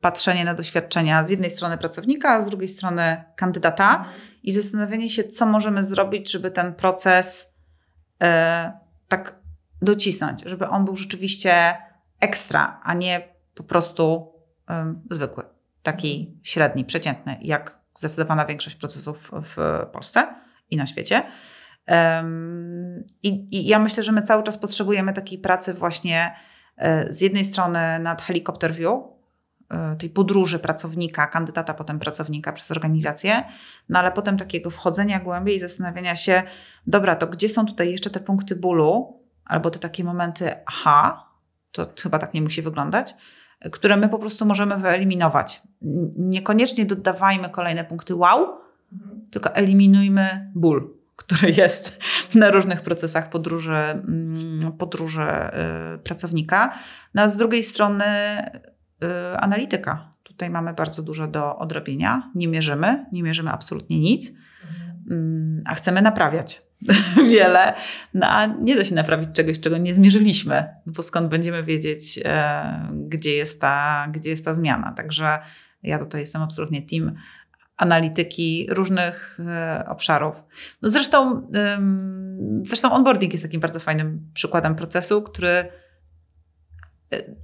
[0.00, 4.04] patrzenie na doświadczenia z jednej strony pracownika, a z drugiej strony kandydata
[4.42, 7.51] i zastanawianie się, co możemy zrobić, żeby ten proces
[9.08, 9.36] tak
[9.82, 11.76] docisnąć, żeby on był rzeczywiście
[12.20, 14.32] ekstra, a nie po prostu
[15.10, 15.44] zwykły,
[15.82, 20.34] taki średni, przeciętny, jak zdecydowana większość procesów w Polsce
[20.70, 21.22] i na świecie.
[23.22, 26.36] I, I, ja myślę, że my cały czas potrzebujemy takiej pracy właśnie
[26.76, 28.92] e, z jednej strony nad helikopter view,
[29.98, 33.42] tej podróży pracownika, kandydata, potem pracownika przez organizację,
[33.88, 36.42] no ale potem takiego wchodzenia głębiej i zastanawiania się,
[36.86, 41.26] dobra, to gdzie są tutaj jeszcze te punkty bólu, albo te takie momenty, aha,
[41.72, 43.14] to chyba tak nie musi wyglądać,
[43.72, 45.62] które my po prostu możemy wyeliminować.
[46.16, 48.46] Niekoniecznie dodawajmy kolejne punkty wow,
[49.30, 51.98] tylko eliminujmy ból, który jest
[52.34, 55.26] na różnych procesach podróży, mm, podróży
[55.94, 56.74] y, pracownika.
[57.14, 58.04] No a z drugiej strony
[59.36, 60.12] analityka.
[60.22, 62.30] Tutaj mamy bardzo dużo do odrobienia.
[62.34, 64.32] Nie mierzymy, nie mierzymy absolutnie nic,
[65.10, 66.62] mm, a chcemy naprawiać
[67.32, 67.72] wiele,
[68.14, 72.88] no a nie da się naprawić czegoś, czego nie zmierzyliśmy, bo skąd będziemy wiedzieć, e,
[73.08, 74.92] gdzie, jest ta, gdzie jest ta zmiana.
[74.92, 75.38] Także
[75.82, 77.14] ja tutaj jestem absolutnie team
[77.76, 80.42] analityki różnych e, obszarów.
[80.82, 81.48] No zresztą,
[82.62, 85.68] zresztą onboarding jest takim bardzo fajnym przykładem procesu, który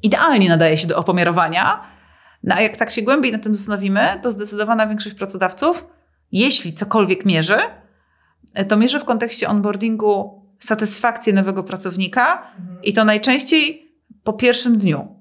[0.02, 1.80] idealnie nadaje się do opomiarowania.
[2.42, 5.84] No a jak tak się głębiej na tym zastanowimy, to zdecydowana większość pracodawców,
[6.32, 7.56] jeśli cokolwiek mierzy,
[8.68, 12.82] to mierzy w kontekście onboardingu satysfakcję nowego pracownika mhm.
[12.82, 13.92] i to najczęściej
[14.24, 15.18] po pierwszym dniu.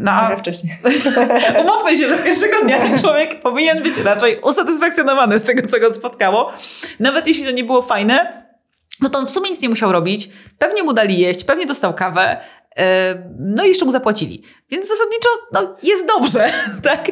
[0.00, 0.76] No, a wcześniej.
[1.62, 5.94] Umówmy się, że pierwszego dnia ten człowiek powinien być raczej usatysfakcjonowany z tego, co go
[5.94, 6.52] spotkało.
[7.00, 8.42] Nawet jeśli to nie było fajne,
[9.00, 10.28] no to on w sumie nic nie musiał robić.
[10.58, 12.36] Pewnie mu dali jeść, pewnie dostał kawę,
[13.38, 14.42] no i jeszcze mu zapłacili.
[14.70, 16.52] Więc zasadniczo no, jest dobrze,
[16.90, 17.10] tak?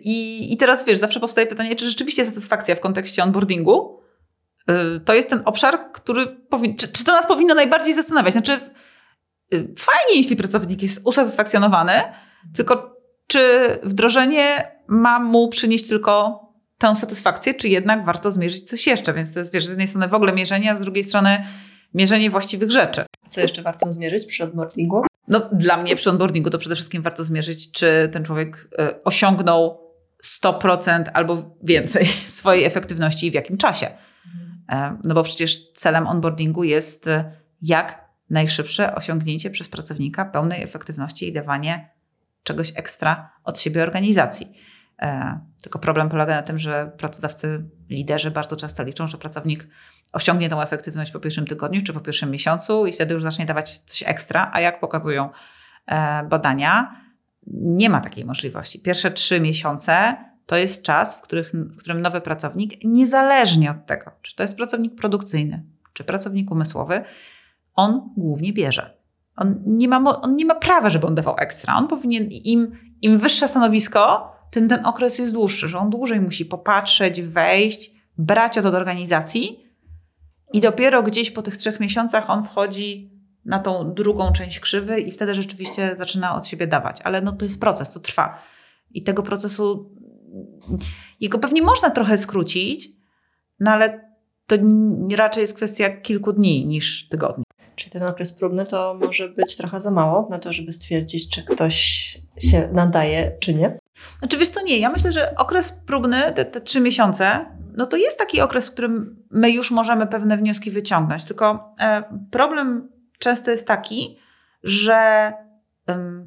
[0.00, 3.98] I, I teraz wiesz, zawsze powstaje pytanie, czy rzeczywiście satysfakcja w kontekście onboardingu
[5.04, 8.32] to jest ten obszar, który powi- czy, czy to nas powinno najbardziej zastanawiać?
[8.32, 8.60] Znaczy,
[9.78, 11.92] fajnie, jeśli pracownik jest usatysfakcjonowany,
[12.56, 13.40] tylko czy
[13.82, 16.40] wdrożenie ma mu przynieść tylko
[16.78, 19.14] tę satysfakcję, czy jednak warto zmierzyć coś jeszcze?
[19.14, 21.44] Więc to jest, wiesz, z jednej strony w ogóle mierzenie, a z drugiej strony
[21.94, 23.04] mierzenie właściwych rzeczy.
[23.28, 25.02] Co jeszcze warto zmierzyć przy onboardingu?
[25.28, 29.80] No, dla mnie przy onboardingu to przede wszystkim warto zmierzyć, czy ten człowiek y, osiągnął
[30.42, 32.06] 100% albo więcej
[32.38, 33.86] swojej efektywności i w jakim czasie.
[33.86, 34.94] Mhm.
[34.96, 37.24] E, no bo przecież celem onboardingu jest y,
[37.62, 41.90] jak najszybsze osiągnięcie przez pracownika pełnej efektywności i dawanie
[42.42, 44.52] czegoś ekstra od siebie organizacji.
[45.62, 49.68] Tylko problem polega na tym, że pracodawcy, liderzy bardzo często liczą, że pracownik
[50.12, 53.78] osiągnie tą efektywność po pierwszym tygodniu czy po pierwszym miesiącu i wtedy już zacznie dawać
[53.78, 55.30] coś ekstra, a jak pokazują
[55.86, 56.96] e, badania,
[57.52, 58.80] nie ma takiej możliwości.
[58.80, 60.16] Pierwsze trzy miesiące
[60.46, 64.56] to jest czas, w, których, w którym nowy pracownik, niezależnie od tego, czy to jest
[64.56, 67.02] pracownik produkcyjny, czy pracownik umysłowy,
[67.74, 68.98] on głównie bierze.
[69.36, 71.76] On nie ma, on nie ma prawa, żeby on dawał ekstra.
[71.76, 76.44] On powinien, im, im wyższe stanowisko, tym ten okres jest dłuższy, że on dłużej musi
[76.44, 79.64] popatrzeć, wejść, brać od organizacji
[80.52, 85.12] i dopiero gdzieś po tych trzech miesiącach on wchodzi na tą drugą część krzywy i
[85.12, 87.00] wtedy rzeczywiście zaczyna od siebie dawać.
[87.04, 88.38] Ale no to jest proces, to trwa.
[88.90, 89.90] I tego procesu,
[91.20, 92.88] jego pewnie można trochę skrócić,
[93.60, 94.08] no ale
[94.46, 94.56] to
[95.16, 97.44] raczej jest kwestia kilku dni niż tygodni.
[97.76, 101.42] Czyli ten okres próbny to może być trochę za mało na to, żeby stwierdzić, czy
[101.42, 101.74] ktoś
[102.38, 103.78] się nadaje, czy nie?
[104.18, 104.78] Znaczy wiesz co, nie.
[104.78, 108.72] Ja myślę, że okres próbny, te, te trzy miesiące, no to jest taki okres, w
[108.72, 111.24] którym my już możemy pewne wnioski wyciągnąć.
[111.24, 114.18] Tylko e, problem często jest taki,
[114.62, 115.32] że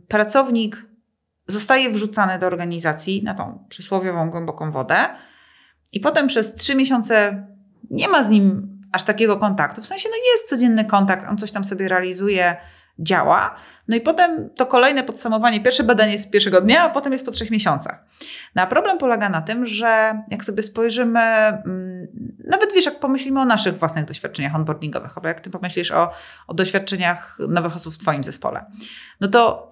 [0.07, 0.85] pracownik
[1.47, 4.95] zostaje wrzucany do organizacji na tą przysłowiową głęboką wodę
[5.91, 7.45] i potem przez trzy miesiące
[7.89, 9.81] nie ma z nim aż takiego kontaktu.
[9.81, 12.57] W sensie, no jest codzienny kontakt, on coś tam sobie realizuje,
[13.01, 13.55] działa.
[13.87, 17.25] No i potem to kolejne podsumowanie, pierwsze badanie jest z pierwszego dnia, a potem jest
[17.25, 18.05] po trzech miesiącach.
[18.55, 22.07] No a problem polega na tym, że jak sobie spojrzymy, mm,
[22.47, 26.11] nawet wiesz, jak pomyślimy o naszych własnych doświadczeniach onboardingowych, albo jak ty pomyślisz o,
[26.47, 28.65] o doświadczeniach nowych osób w twoim zespole,
[29.21, 29.69] no to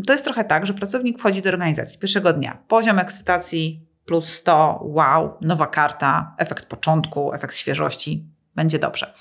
[0.00, 2.58] y, to jest trochę tak, że pracownik wchodzi do organizacji pierwszego dnia.
[2.68, 9.14] Poziom ekscytacji plus 100, wow, nowa karta, efekt początku, efekt świeżości, będzie dobrze.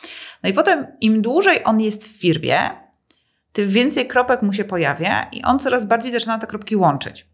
[0.44, 2.58] No i potem im dłużej on jest w firmie,
[3.52, 7.28] tym więcej kropek mu się pojawia i on coraz bardziej zaczyna te kropki łączyć.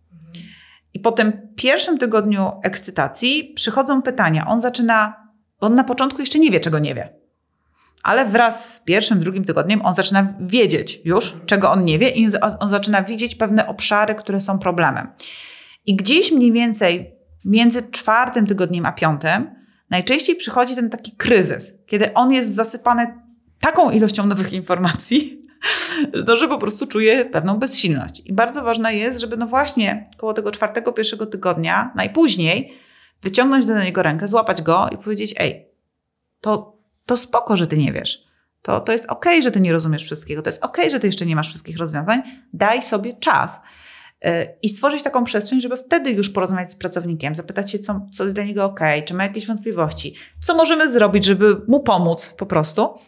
[0.94, 4.48] I po tym pierwszym tygodniu ekscytacji przychodzą pytania.
[4.48, 5.28] On zaczyna,
[5.60, 7.10] on na początku jeszcze nie wie, czego nie wie.
[8.04, 12.28] Ale wraz z pierwszym, drugim tygodniem on zaczyna wiedzieć już, czego on nie wie, i
[12.60, 15.08] on zaczyna widzieć pewne obszary, które są problemem.
[15.86, 19.52] I gdzieś mniej więcej między czwartym tygodniem a piątym
[19.90, 23.14] najczęściej przychodzi ten taki kryzys, kiedy on jest zasypany
[23.60, 25.47] taką ilością nowych informacji,
[26.26, 28.22] to, że po prostu czuje pewną bezsilność.
[28.26, 32.74] I bardzo ważne jest, żeby no właśnie koło tego czwartego, pierwszego tygodnia, najpóźniej,
[33.22, 35.67] wyciągnąć do niego rękę, złapać go i powiedzieć, ej,
[36.41, 38.28] to, to spoko, że ty nie wiesz.
[38.62, 40.41] To, to jest okej, okay, że ty nie rozumiesz wszystkiego.
[40.41, 42.22] To jest okej, okay, że ty jeszcze nie masz wszystkich rozwiązań.
[42.54, 43.60] Daj sobie czas.
[44.62, 48.36] I stworzyć taką przestrzeń, żeby wtedy już porozmawiać z pracownikiem, zapytać się, co, co jest
[48.36, 53.00] dla niego ok, czy ma jakieś wątpliwości, co możemy zrobić, żeby mu pomóc po prostu.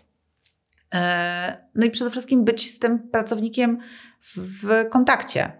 [1.75, 3.77] No i przede wszystkim być z tym pracownikiem
[4.21, 5.51] w, kontakcie.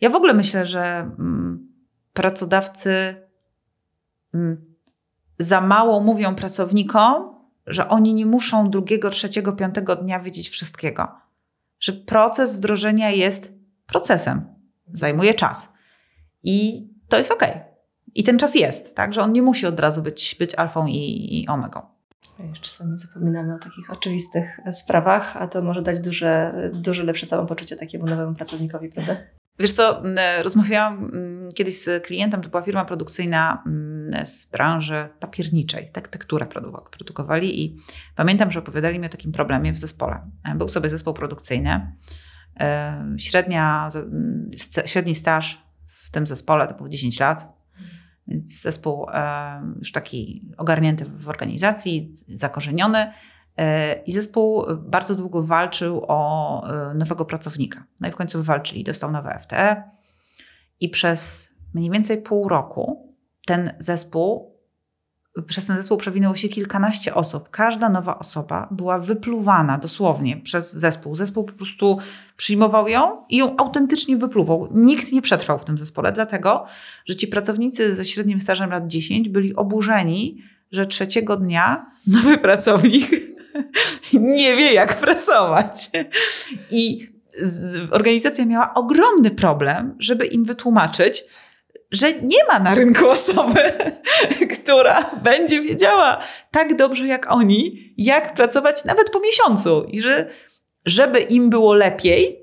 [0.00, 1.68] Ja w ogóle myślę, że mm,
[2.12, 3.14] pracodawcy
[4.34, 4.62] mm,
[5.38, 11.08] za mało mówią pracownikom, że oni nie muszą drugiego, trzeciego, piątego dnia wiedzieć wszystkiego.
[11.80, 13.52] Że proces wdrożenia jest
[13.86, 14.46] procesem,
[14.92, 15.72] zajmuje czas.
[16.42, 17.42] I to jest ok.
[18.14, 19.14] I ten czas jest, tak?
[19.14, 21.95] Że on nie musi od razu być, być alfą i, i omegą.
[22.38, 27.76] Jeszcze czasami zapominamy o takich oczywistych sprawach, a to może dać duże, dużo lepsze samopoczucie
[27.76, 29.16] takiemu nowemu pracownikowi, prawda?
[29.58, 30.02] Wiesz co,
[30.42, 31.10] rozmawiałam
[31.54, 33.64] kiedyś z klientem, to była firma produkcyjna
[34.24, 36.46] z branży papierniczej, tak, tekturę
[36.90, 37.76] produkowali i
[38.16, 40.30] pamiętam, że opowiadali mi o takim problemie w zespole.
[40.56, 41.92] Był sobie zespół produkcyjny,
[43.18, 43.88] średnia,
[44.84, 47.55] średni staż w tym zespole to było 10 lat,
[48.28, 49.06] więc zespół
[49.78, 53.06] już taki ogarnięty w organizacji, zakorzeniony,
[53.56, 57.84] E, I zespół bardzo długo walczył o e, nowego pracownika.
[58.00, 59.90] No i w końcu wywalczyli, dostał nowe FTE.
[60.80, 63.14] I przez mniej więcej pół roku
[63.46, 64.55] ten zespół,
[65.46, 67.50] przez ten zespół przewinęło się kilkanaście osób.
[67.50, 71.16] Każda nowa osoba była wypluwana dosłownie przez zespół.
[71.16, 71.98] Zespół po prostu
[72.36, 74.68] przyjmował ją i ją autentycznie wypluwał.
[74.74, 76.66] Nikt nie przetrwał w tym zespole, dlatego
[77.06, 83.10] że ci pracownicy ze średnim stażem lat 10 byli oburzeni, że trzeciego dnia nowy pracownik
[84.12, 85.90] nie wie, jak pracować.
[86.70, 87.08] I
[87.90, 91.24] organizacja miała ogromny problem, żeby im wytłumaczyć,
[91.90, 93.60] że nie ma na rynku osoby,
[94.62, 99.84] która będzie wiedziała tak dobrze jak oni, jak pracować nawet po miesiącu.
[99.84, 100.30] I że
[100.86, 102.42] żeby im było lepiej,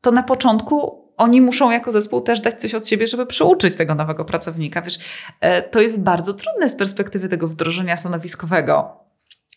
[0.00, 3.94] to na początku oni muszą jako zespół też dać coś od siebie, żeby przyuczyć tego
[3.94, 4.82] nowego pracownika.
[4.82, 4.98] Wiesz,
[5.40, 9.06] e, to jest bardzo trudne z perspektywy tego wdrożenia stanowiskowego.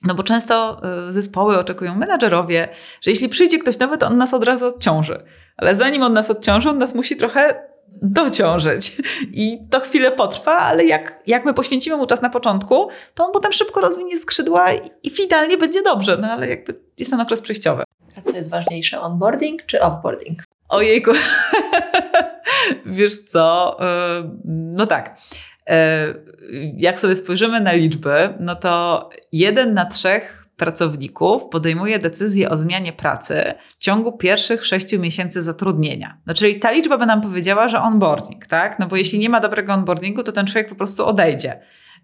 [0.03, 2.67] No bo często y, zespoły oczekują menadżerowie,
[3.01, 5.23] że jeśli przyjdzie ktoś nowy, to on nas od razu odciąży.
[5.57, 7.68] Ale zanim on nas odciąży, on nas musi trochę
[8.01, 8.97] dociążyć.
[9.31, 13.31] I to chwilę potrwa, ale jak, jak my poświęcimy mu czas na początku, to on
[13.33, 14.71] potem szybko rozwinie skrzydła
[15.03, 16.17] i finalnie będzie dobrze.
[16.21, 17.83] No ale jakby jest ten okres przejściowy.
[18.17, 20.43] A co jest ważniejsze, onboarding czy offboarding?
[20.69, 21.11] Ojejku.
[22.85, 23.77] Wiesz co?
[23.81, 25.17] Y, no tak.
[25.69, 26.13] E,
[26.77, 32.93] jak sobie spojrzymy na liczby, no to jeden na trzech pracowników podejmuje decyzję o zmianie
[32.93, 36.17] pracy w ciągu pierwszych sześciu miesięcy zatrudnienia.
[36.25, 38.79] No czyli ta liczba by nam powiedziała, że onboarding, tak?
[38.79, 41.59] No bo jeśli nie ma dobrego onboardingu, to ten człowiek po prostu odejdzie.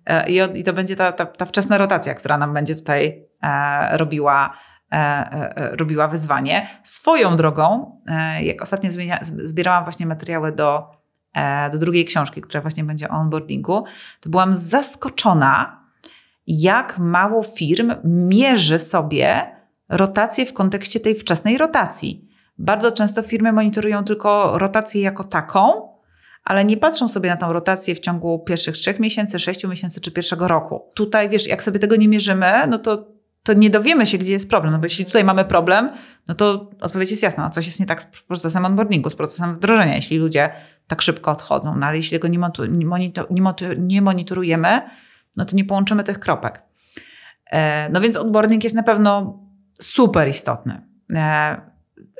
[0.06, 4.58] E, I, to będzie ta, ta, ta wczesna rotacja, która nam będzie tutaj e, robiła,
[4.92, 6.68] e, e, robiła wyzwanie.
[6.84, 8.00] Swoją drogą,
[8.42, 10.96] jak ostatnio zmienia, zbierałam właśnie materiały do
[11.72, 13.84] do drugiej książki, która właśnie będzie o onboardingu,
[14.22, 15.85] to byłam zaskoczona,
[16.48, 19.56] jak mało firm mierzy sobie
[19.90, 22.28] rotację w kontekście tej wczesnej rotacji.
[22.58, 25.90] Bardzo często firmy monitorują tylko rotację jako taką,
[26.44, 30.12] ale nie patrzą sobie na tą rotację w ciągu pierwszych trzech miesięcy, sześciu miesięcy czy
[30.12, 30.92] pierwszego roku.
[30.94, 34.50] Tutaj, wiesz, jak sobie tego nie mierzymy, no to to nie dowiemy się, gdzie jest
[34.50, 34.74] problem.
[34.74, 35.90] No bo jeśli tutaj mamy problem,
[36.28, 37.44] no to odpowiedź jest jasna.
[37.44, 40.52] No coś jest nie tak z procesem onboardingu, z procesem wdrożenia, jeśli ludzie
[40.88, 41.76] tak szybko odchodzą.
[41.76, 42.40] No ale jeśli tego nie,
[42.86, 43.28] monitor,
[43.78, 44.82] nie monitorujemy,
[45.38, 46.62] no to nie połączymy tych kropek.
[47.52, 49.40] E, no więc onboarding jest na pewno
[49.82, 50.82] super istotny.
[51.14, 51.62] E,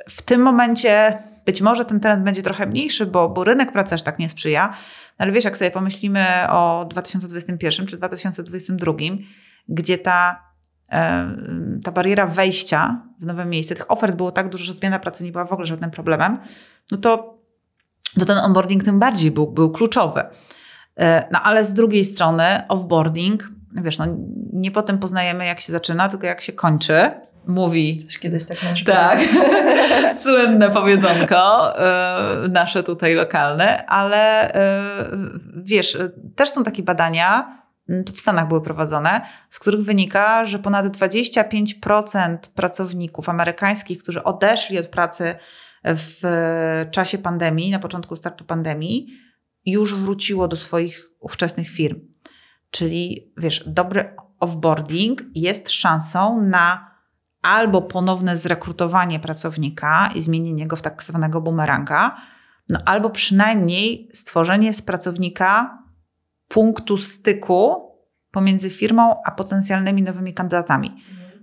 [0.08, 4.02] w tym momencie być może ten trend będzie trochę mniejszy, bo, bo rynek pracy aż
[4.02, 4.68] tak nie sprzyja.
[5.18, 8.92] No ale wiesz, jak sobie pomyślimy o 2021 czy 2022,
[9.68, 10.46] gdzie ta
[10.92, 11.30] E,
[11.84, 15.32] ta bariera wejścia w nowe miejsce, tych ofert było tak dużo, że zmiana pracy nie
[15.32, 16.38] była w ogóle żadnym problemem,
[16.92, 17.38] no to,
[18.18, 20.24] to ten onboarding tym bardziej był, był kluczowy.
[21.00, 24.06] E, no ale z drugiej strony offboarding, wiesz, no
[24.52, 27.10] nie potem poznajemy jak się zaczyna, tylko jak się kończy.
[27.46, 27.96] Mówi.
[27.96, 29.18] Coś kiedyś tak nasz Tak.
[30.22, 31.72] Słynne powiedzonko,
[32.44, 34.52] y, nasze tutaj lokalne, ale y,
[35.56, 35.98] wiesz,
[36.36, 37.58] też są takie badania,
[38.06, 44.78] to w Stanach były prowadzone, z których wynika, że ponad 25% pracowników amerykańskich, którzy odeszli
[44.78, 45.34] od pracy
[45.84, 46.22] w
[46.90, 49.25] czasie pandemii, na początku startu pandemii,
[49.66, 52.00] już wróciło do swoich ówczesnych firm.
[52.70, 56.96] Czyli wiesz, dobry offboarding jest szansą na
[57.42, 62.16] albo ponowne zrekrutowanie pracownika i zmienienie go w tak zwanego bumeranga,
[62.70, 65.82] no albo przynajmniej stworzenie z pracownika
[66.48, 67.92] punktu styku
[68.30, 70.96] pomiędzy firmą a potencjalnymi nowymi kandydatami.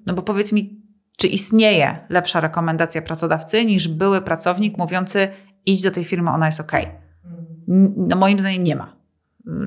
[0.06, 0.84] No bo powiedz mi,
[1.18, 5.28] czy istnieje lepsza rekomendacja pracodawcy niż były pracownik mówiący:
[5.66, 6.72] idź do tej firmy, ona jest ok.
[7.68, 8.96] No moim zdaniem nie ma.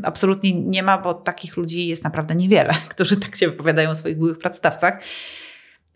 [0.03, 4.19] Absolutnie nie ma, bo takich ludzi jest naprawdę niewiele, którzy tak się wypowiadają o swoich
[4.19, 5.03] byłych pracodawcach.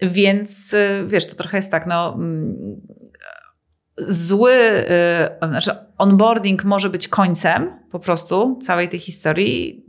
[0.03, 2.77] Więc y, wiesz, to trochę jest tak, no mm,
[4.09, 4.53] zły,
[5.41, 9.85] yy, znaczy onboarding może być końcem po prostu całej tej historii,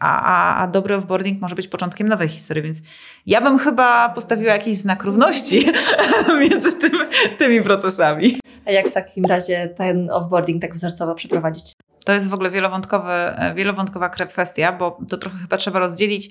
[0.00, 2.82] a, a, a dobry offboarding może być początkiem nowej historii, więc
[3.26, 5.66] ja bym chyba postawiła jakiś znak równości
[6.40, 6.92] między tym,
[7.38, 8.38] tymi procesami.
[8.66, 11.72] A jak w takim razie ten offboarding tak wzorcowo przeprowadzić?
[12.04, 13.12] To jest w ogóle wielowątkowy,
[13.54, 16.30] wielowątkowa kwestia, bo to trochę chyba trzeba rozdzielić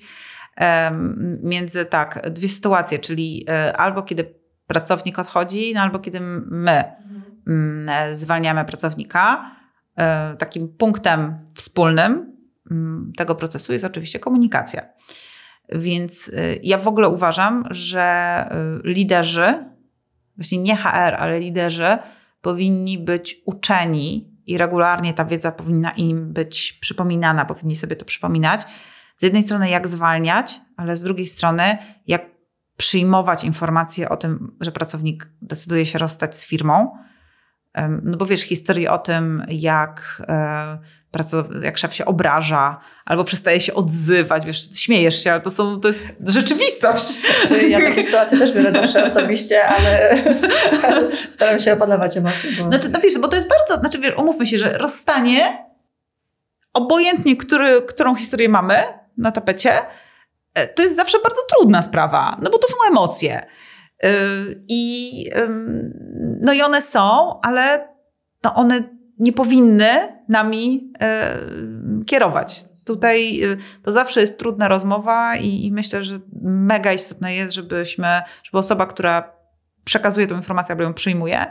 [0.62, 4.34] um, między tak, dwie sytuacje, czyli um, albo kiedy
[4.68, 6.84] pracownik odchodzi, no, albo kiedy my
[7.48, 9.56] um, zwalniamy pracownika.
[9.98, 12.35] E, takim punktem wspólnym
[13.18, 14.82] tego procesu jest oczywiście komunikacja.
[15.70, 19.66] Więc e, ja w ogóle uważam, że e, liderzy,
[20.38, 21.98] właśnie nie HR, ale liderzy
[22.42, 28.62] powinni być uczeni i regularnie ta wiedza powinna im być przypominana, powinni sobie to przypominać.
[29.16, 32.22] Z jednej strony, jak zwalniać, ale z drugiej strony, jak
[32.78, 36.98] przyjmować informacje o tym, że pracownik decyduje się rozstać z firmą.
[38.04, 40.80] No bo wiesz, historię o tym, jak, e,
[41.62, 45.88] jak szef się obraża albo przestaje się odzywać, wiesz, śmiejesz się, ale to, są, to
[45.88, 47.22] jest rzeczywistość.
[47.48, 50.18] Czyli ja takie sytuacje też biorę zawsze osobiście, ale,
[51.32, 52.50] staram się opanować emocje.
[52.58, 52.70] Bo...
[52.70, 55.66] Znaczy, no wiesz, bo to jest bardzo, znaczy wiesz, umówmy się, że rozstanie,
[56.74, 58.76] obojętnie który, którą historię mamy
[59.18, 59.72] na tapecie,
[60.54, 63.46] e, to jest zawsze bardzo trudna sprawa, no bo to są emocje.
[64.06, 64.10] Y,
[64.70, 65.32] I,
[66.42, 67.88] no i one są, ale
[68.44, 68.84] no one
[69.20, 70.92] nie powinny nami
[72.02, 72.66] y, kierować.
[72.86, 78.22] Tutaj y, to zawsze jest trudna rozmowa i, i myślę, że mega istotne jest, żebyśmy,
[78.44, 79.36] żeby osoba, która
[79.84, 81.46] przekazuje tę informację albo ją przyjmuje,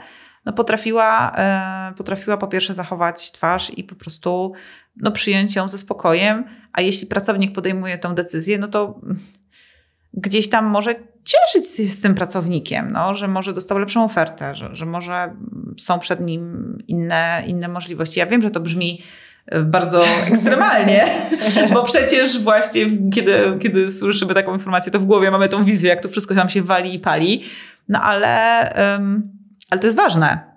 [0.46, 1.32] no potrafiła,
[1.96, 4.52] potrafiła po pierwsze zachować twarz i po prostu
[4.96, 9.00] no, przyjąć ją ze spokojem, a jeśli pracownik podejmuje tę decyzję, no to
[10.16, 10.94] gdzieś tam może
[11.24, 15.34] cieszyć się z tym pracownikiem, no, że może dostał lepszą ofertę, że, że może
[15.78, 18.18] są przed nim inne, inne możliwości.
[18.18, 19.02] Ja wiem, że to brzmi
[19.46, 21.04] e, bardzo ekstremalnie,
[21.72, 26.00] bo przecież właśnie kiedy, kiedy słyszymy taką informację, to w głowie mamy tą wizję, jak
[26.00, 27.44] to wszystko tam się wali i pali.
[27.88, 29.22] No ale, um,
[29.70, 30.54] ale to jest ważne.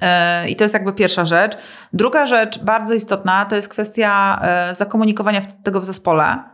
[0.00, 1.56] E, I to jest jakby pierwsza rzecz.
[1.92, 6.51] Druga rzecz, bardzo istotna, to jest kwestia e, zakomunikowania tego w zespole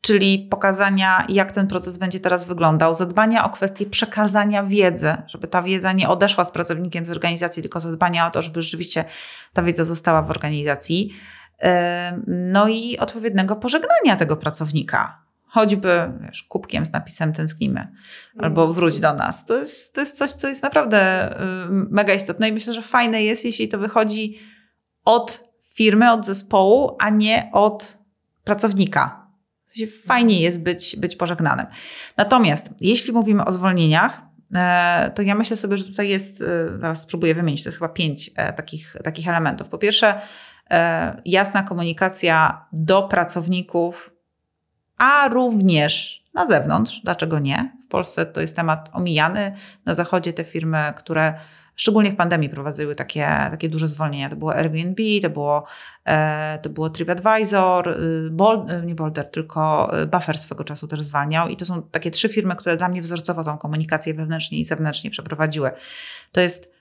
[0.00, 5.62] czyli pokazania, jak ten proces będzie teraz wyglądał, zadbania o kwestię przekazania wiedzy, żeby ta
[5.62, 9.04] wiedza nie odeszła z pracownikiem z organizacji, tylko zadbania o to, żeby rzeczywiście
[9.52, 11.12] ta wiedza została w organizacji.
[12.26, 15.22] No i odpowiedniego pożegnania tego pracownika.
[15.46, 17.88] Choćby wiesz, kubkiem z napisem tęsknimy,
[18.38, 18.74] albo mm.
[18.74, 19.44] wróć do nas.
[19.44, 21.30] To jest, to jest coś, co jest naprawdę
[21.70, 24.38] mega istotne i myślę, że fajne jest, jeśli to wychodzi
[25.04, 25.44] od
[25.74, 27.98] firmy, od zespołu, a nie od
[28.44, 29.19] pracownika
[29.70, 31.66] w sensie fajnie jest być, być pożegnanym.
[32.16, 34.22] Natomiast jeśli mówimy o zwolnieniach,
[34.54, 37.88] e, to ja myślę sobie, że tutaj jest, e, zaraz spróbuję wymienić, to jest chyba
[37.88, 39.68] pięć e, takich, takich elementów.
[39.68, 40.20] Po pierwsze,
[41.24, 44.10] jasna komunikacja do pracowników,
[44.96, 47.00] a również na zewnątrz.
[47.04, 47.76] Dlaczego nie?
[47.84, 49.52] W Polsce to jest temat omijany.
[49.86, 51.34] Na zachodzie te firmy, które
[51.80, 54.30] szczególnie w pandemii prowadziły takie, takie duże zwolnienia.
[54.30, 55.64] To było Airbnb, to było,
[56.04, 57.92] e, to było TripAdvisor, y,
[58.82, 62.28] y, nie Boulder, tylko y, Buffer swego czasu też zwalniał i to są takie trzy
[62.28, 65.70] firmy, które dla mnie wzorcowo tą komunikację wewnętrznie i zewnętrznie przeprowadziły.
[66.32, 66.72] To jest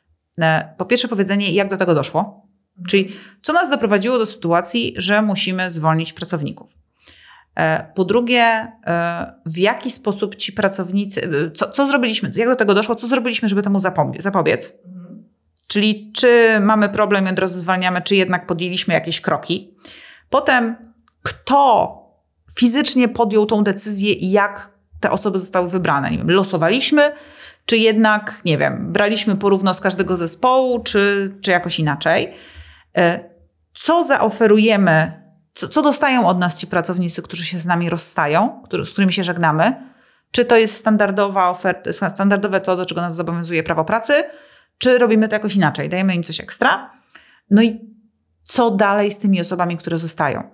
[0.41, 2.47] e, po pierwsze powiedzenie, jak do tego doszło,
[2.87, 6.78] czyli co nas doprowadziło do sytuacji, że musimy zwolnić pracowników.
[7.59, 8.71] E, po drugie,
[9.45, 13.61] w jaki sposób ci pracownicy, co, co zrobiliśmy, jak do tego doszło, co zrobiliśmy, żeby
[13.61, 13.79] temu
[14.19, 14.73] zapobiec?
[15.67, 19.73] Czyli czy mamy problem i od razu zwalniamy, czy jednak podjęliśmy jakieś kroki.
[20.29, 20.75] Potem,
[21.21, 21.95] kto
[22.55, 26.11] fizycznie podjął tą decyzję i jak te osoby zostały wybrane.
[26.11, 27.11] Nie wiem, losowaliśmy,
[27.65, 32.33] czy jednak, nie wiem, braliśmy porówno z każdego zespołu, czy, czy jakoś inaczej.
[32.97, 33.29] E,
[33.73, 35.28] co zaoferujemy,
[35.59, 39.13] co, co dostają od nas ci pracownicy, którzy się z nami rozstają, który, z którymi
[39.13, 39.73] się żegnamy?
[40.31, 44.13] Czy to jest standardowa oferta, standardowe to, do czego nas zobowiązuje prawo pracy,
[44.77, 45.89] czy robimy to jakoś inaczej?
[45.89, 46.91] Dajemy im coś ekstra?
[47.49, 47.79] No i
[48.43, 50.49] co dalej z tymi osobami, które zostają?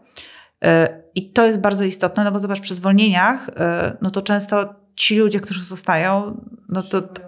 [0.63, 4.75] E, I to jest bardzo istotne, no bo zobacz, przy zwolnieniach, e, no to często
[4.95, 7.21] ci ludzie, którzy zostają, no to, to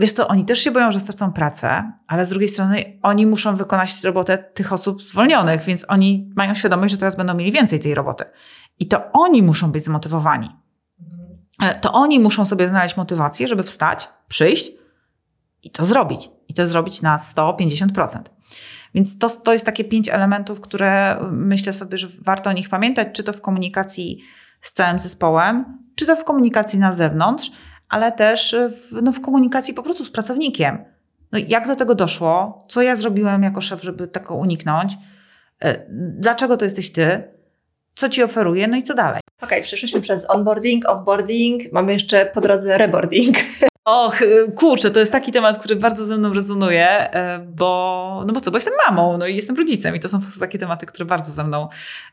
[0.00, 3.56] wiesz co, oni też się boją, że stracą pracę, ale z drugiej strony oni muszą
[3.56, 7.94] wykonać robotę tych osób zwolnionych, więc oni mają świadomość, że teraz będą mieli więcej tej
[7.94, 8.24] roboty.
[8.78, 10.48] I to oni muszą być zmotywowani.
[11.62, 14.70] E, to oni muszą sobie znaleźć motywację, żeby wstać, przyjść,
[15.62, 16.30] i to zrobić.
[16.48, 18.22] I to zrobić na 150%.
[18.94, 23.08] Więc to, to jest takie pięć elementów, które myślę sobie, że warto o nich pamiętać,
[23.12, 24.22] czy to w komunikacji
[24.60, 27.50] z całym zespołem, czy to w komunikacji na zewnątrz,
[27.90, 28.56] ale też
[28.90, 30.84] w, no, w komunikacji po prostu z pracownikiem.
[31.32, 32.64] No, jak do tego doszło?
[32.68, 34.92] Co ja zrobiłem jako szef, żeby tego uniknąć?
[35.64, 35.86] E,
[36.18, 37.22] dlaczego to jesteś ty?
[37.94, 38.68] Co ci oferuję?
[38.68, 39.20] No i co dalej?
[39.42, 43.36] Okej, okay, przeszliśmy przez onboarding, offboarding, mamy jeszcze po drodze reboarding.
[43.90, 48.32] Och, y, kurczę, to jest taki temat, który bardzo ze mną rezonuje, y, bo, no
[48.32, 50.58] bo co, bo jestem mamą, no i jestem rodzicem i to są po prostu takie
[50.58, 51.68] tematy, które bardzo ze mną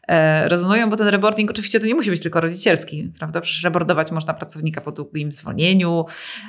[0.07, 3.41] e, rezonują, bo ten reboarding oczywiście to nie musi być tylko rodzicielski, prawda?
[3.41, 6.05] Przecież rebordować można pracownika po długim zwolnieniu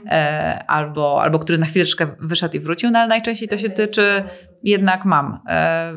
[0.06, 4.22] e, albo, albo który na chwileczkę wyszedł i wrócił, no ale najczęściej to się tyczy
[4.62, 5.40] jednak mam.
[5.48, 5.94] E,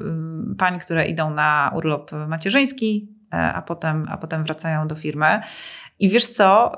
[0.58, 5.42] pań, które idą na urlop macierzyński, a potem, a potem wracają do firmy.
[6.00, 6.78] I wiesz co,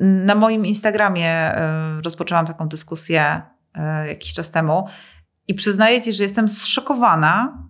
[0.00, 3.42] na moim Instagramie e, rozpoczęłam taką dyskusję
[3.74, 4.86] e, jakiś czas temu
[5.48, 7.62] i przyznaję Ci, że jestem zszokowana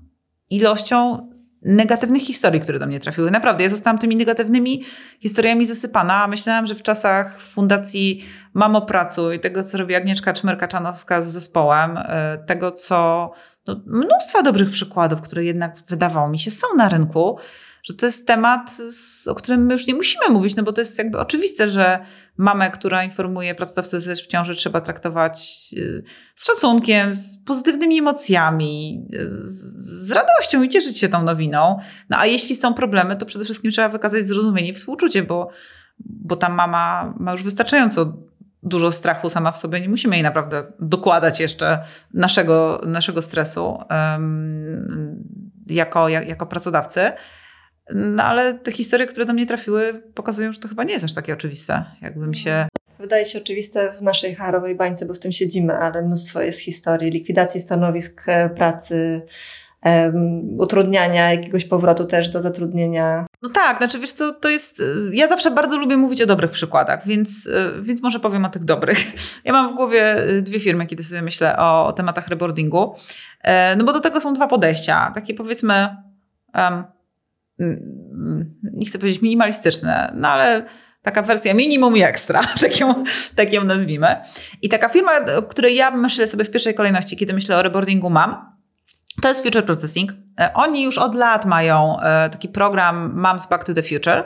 [0.50, 1.28] ilością
[1.62, 3.30] negatywnych historii, które do mnie trafiły.
[3.30, 4.82] Naprawdę, ja zostałam tymi negatywnymi
[5.20, 6.26] historiami zasypana.
[6.26, 8.24] Myślałam, że w czasach fundacji
[8.56, 13.30] Mamo Pracuj, tego, co robi Agnieszka Czmerka-Czanowska z zespołem, e, tego, co
[13.66, 17.38] no, mnóstwa dobrych przykładów, które jednak wydawało mi się są na rynku,
[17.82, 18.70] że to jest temat,
[19.26, 21.98] o którym my już nie musimy mówić, no bo to jest jakby oczywiste, że
[22.36, 26.02] mamę, która informuje pracodawcę, że w ciąży trzeba traktować y,
[26.34, 29.06] z szacunkiem, z pozytywnymi emocjami,
[29.78, 31.78] z, radością i cieszyć się tą nowiną.
[32.10, 35.50] No a jeśli są problemy, to przede wszystkim trzeba wykazać zrozumienie i współczucie, bo,
[35.98, 38.26] bo ta mama ma już wystarczająco
[38.62, 39.80] dużo strachu sama w sobie.
[39.80, 41.78] Nie musimy jej naprawdę dokładać jeszcze
[42.14, 45.24] naszego, naszego stresu um,
[45.66, 47.00] jako, jak, jako pracodawcy.
[47.94, 51.14] No ale te historie, które do mnie trafiły, pokazują, że to chyba nie jest aż
[51.14, 52.66] takie oczywiste, jakbym się.
[52.98, 57.10] Wydaje się oczywiste w naszej harowej bańce, bo w tym siedzimy, ale mnóstwo jest historii
[57.10, 59.22] likwidacji stanowisk e, pracy,
[59.86, 63.26] um, utrudniania jakiegoś powrotu też do zatrudnienia.
[63.42, 64.82] No tak, znaczy wiesz co, to jest,
[65.12, 68.64] ja zawsze bardzo lubię mówić o dobrych przykładach, więc, e, więc może powiem o tych
[68.64, 68.98] dobrych.
[69.44, 72.94] Ja mam w głowie e, dwie firmy, kiedy sobie myślę o, tematach reboardingu,
[73.76, 75.96] no bo do tego są dwa podejścia, takie powiedzmy
[76.54, 76.84] um,
[78.62, 80.62] nie chcę powiedzieć minimalistyczne, no ale
[81.02, 84.16] taka wersja minimum i ekstra, tak ją, tak ją nazwijmy.
[84.62, 85.10] I taka firma,
[85.48, 88.55] której ja myślę sobie w pierwszej kolejności, kiedy myślę o reboardingu mam,
[89.22, 90.12] to jest Future Processing.
[90.40, 94.24] E, oni już od lat mają e, taki program Moms Back to the Future.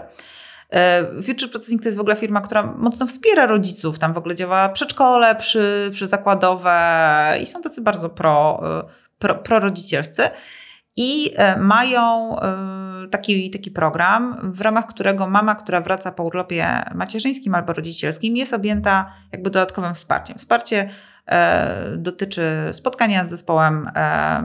[0.72, 3.98] E, Future Processing to jest w ogóle firma, która mocno wspiera rodziców.
[3.98, 6.78] Tam w ogóle działa przedszkole przy, przy zakładowe
[7.42, 8.62] i są tacy bardzo pro,
[9.18, 10.22] pro, prorodzicielscy.
[10.96, 12.36] I mają
[13.10, 18.54] taki, taki program, w ramach którego mama, która wraca po urlopie macierzyńskim albo rodzicielskim, jest
[18.54, 20.38] objęta jakby dodatkowym wsparciem.
[20.38, 20.90] Wsparcie
[21.96, 24.42] dotyczy spotkania z zespołem, e,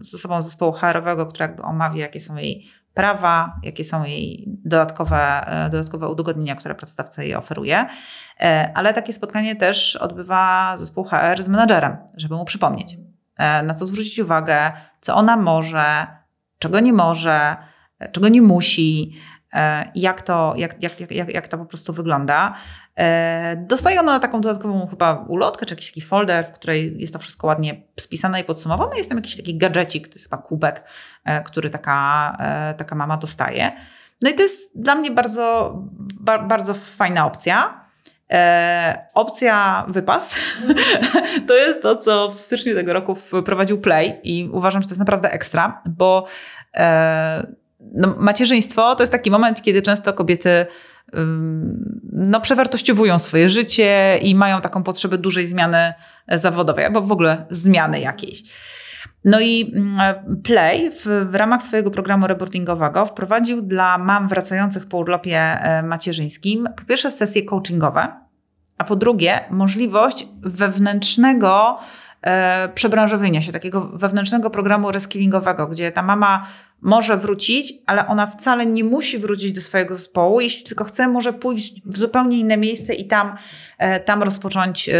[0.00, 5.46] z osobą zespołu HR-owego, która jakby omawia, jakie są jej prawa, jakie są jej dodatkowe,
[5.46, 7.86] e, dodatkowe udogodnienia, które pracodawca jej oferuje.
[8.40, 12.98] E, ale takie spotkanie też odbywa zespół HR z menadżerem, żeby mu przypomnieć,
[13.36, 16.06] e, na co zwrócić uwagę, co ona może,
[16.58, 17.56] czego nie może,
[18.12, 19.12] czego nie musi,
[19.54, 22.54] e, jak to, jak, jak, jak, jak to po prostu wygląda.
[23.00, 27.18] E, dostaje ona taką dodatkową chyba ulotkę, czy jakiś taki folder, w której jest to
[27.18, 28.96] wszystko ładnie spisane i podsumowane.
[28.96, 30.84] Jest tam jakiś taki gadżecik, to jest chyba kubek,
[31.24, 32.36] e, który taka,
[32.76, 33.72] taka mama dostaje.
[34.22, 35.76] No i to jest dla mnie bardzo,
[36.48, 37.80] bardzo fajna opcja.
[38.32, 40.34] E, opcja wypas
[41.48, 44.98] to jest to, co w styczniu tego roku wprowadził Play i uważam, że to jest
[44.98, 46.26] naprawdę ekstra, bo
[46.76, 47.46] e,
[47.80, 50.66] no, macierzyństwo to jest taki moment, kiedy często kobiety
[52.12, 55.92] no, przewartościowują swoje życie i mają taką potrzebę dużej zmiany
[56.28, 58.42] zawodowej albo w ogóle zmiany jakiejś.
[59.24, 64.98] No i mm, Play w, w, ramach swojego programu reportingowego wprowadził dla mam wracających po
[64.98, 68.08] urlopie e, macierzyńskim po pierwsze sesje coachingowe,
[68.78, 72.09] a po drugie możliwość wewnętrznego e,
[72.74, 76.46] przebranżowienia się, takiego wewnętrznego programu reskillingowego, gdzie ta mama
[76.80, 80.40] może wrócić, ale ona wcale nie musi wrócić do swojego zespołu.
[80.40, 83.36] Jeśli tylko chce, może pójść w zupełnie inne miejsce i tam,
[83.78, 84.92] e, tam rozpocząć, e,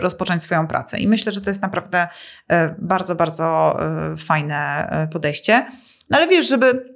[0.00, 0.98] rozpocząć swoją pracę.
[0.98, 2.08] I myślę, że to jest naprawdę
[2.48, 3.78] e, bardzo, bardzo
[4.18, 5.66] fajne podejście.
[6.10, 6.94] No ale wiesz, żeby,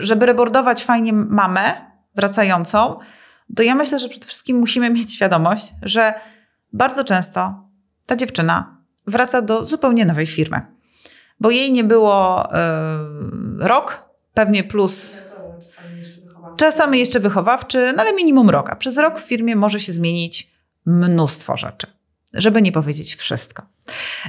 [0.00, 2.98] żeby rebordować fajnie mamę wracającą,
[3.56, 6.14] to ja myślę, że przede wszystkim musimy mieć świadomość, że
[6.72, 7.69] bardzo często
[8.06, 8.76] ta dziewczyna
[9.06, 10.60] wraca do zupełnie nowej firmy
[11.40, 12.48] bo jej nie było y,
[13.58, 15.24] rok, pewnie plus
[16.56, 18.70] czasami jeszcze wychowawczy, no ale minimum rok.
[18.70, 20.50] A przez rok w firmie może się zmienić
[20.86, 21.86] mnóstwo rzeczy,
[22.34, 23.62] żeby nie powiedzieć wszystko.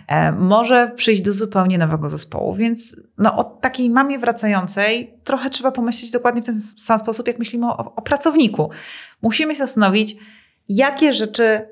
[0.07, 5.71] E, może przyjść do zupełnie nowego zespołu, więc no, o takiej mamie wracającej trochę trzeba
[5.71, 8.69] pomyśleć dokładnie w ten sam sposób, jak myślimy o, o pracowniku.
[9.21, 10.15] Musimy się zastanowić,
[10.69, 11.67] jakie rzeczy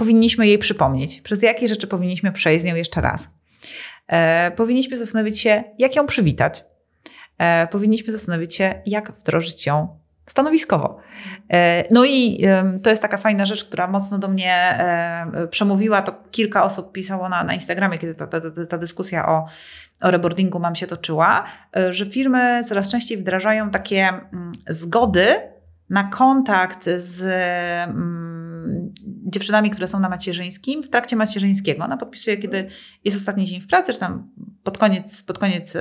[0.00, 3.28] powinniśmy jej przypomnieć, przez jakie rzeczy powinniśmy przejść z nią jeszcze raz.
[4.08, 6.64] E, powinniśmy zastanowić się, jak ją przywitać.
[7.38, 10.98] E, powinniśmy zastanowić się, jak wdrożyć ją stanowiskowo.
[11.52, 12.40] E, no i
[12.82, 16.02] to jest taka fajna rzecz, która mocno do mnie e, przemówiła.
[16.02, 19.46] To kilka osób pisało na, na Instagramie, kiedy ta, ta, ta dyskusja o,
[20.00, 21.44] o reboardingu mam się toczyła,
[21.76, 25.26] e, że firmy coraz częściej wdrażają takie mm, zgody
[25.90, 27.22] na kontakt z
[27.90, 28.49] mm,
[29.04, 31.84] dziewczynami, które są na macierzyńskim w trakcie macierzyńskiego.
[31.84, 32.68] Ona podpisuje, kiedy
[33.04, 34.30] jest ostatni dzień w pracy, czy tam
[34.62, 35.76] pod koniec, pod koniec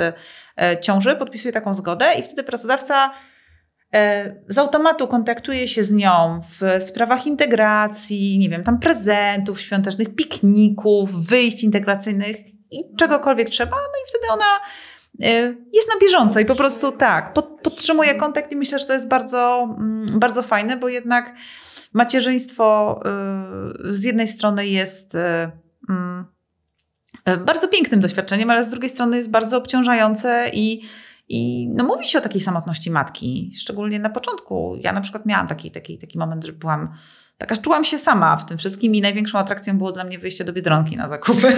[0.82, 3.12] ciąży, podpisuje taką zgodę i wtedy pracodawca
[3.94, 10.16] E, z automatu kontaktuje się z nią w sprawach integracji, nie wiem, tam prezentów świątecznych,
[10.16, 12.38] pikników, wyjść integracyjnych
[12.72, 14.60] i czegokolwiek trzeba, no i wtedy ona e,
[15.74, 19.76] jest na bieżąco i po prostu tak, podtrzymuje kontakt i myślę, że to jest bardzo,
[19.80, 21.36] mm, bardzo fajne, bo jednak
[21.94, 25.16] macierzyństwo e, z jednej strony jest
[25.90, 26.26] mm,
[27.46, 30.82] bardzo pięknym doświadczeniem, ale z drugiej strony jest bardzo obciążające i
[31.30, 34.78] i no, mówi się o takiej samotności matki, szczególnie na początku.
[34.80, 36.94] Ja na przykład miałam taki, taki, taki moment, że byłam
[37.40, 40.54] taka czułam się sama w tym wszystkim i największą atrakcją było dla mnie wyjście do
[40.54, 41.48] Biedronki na zakupy.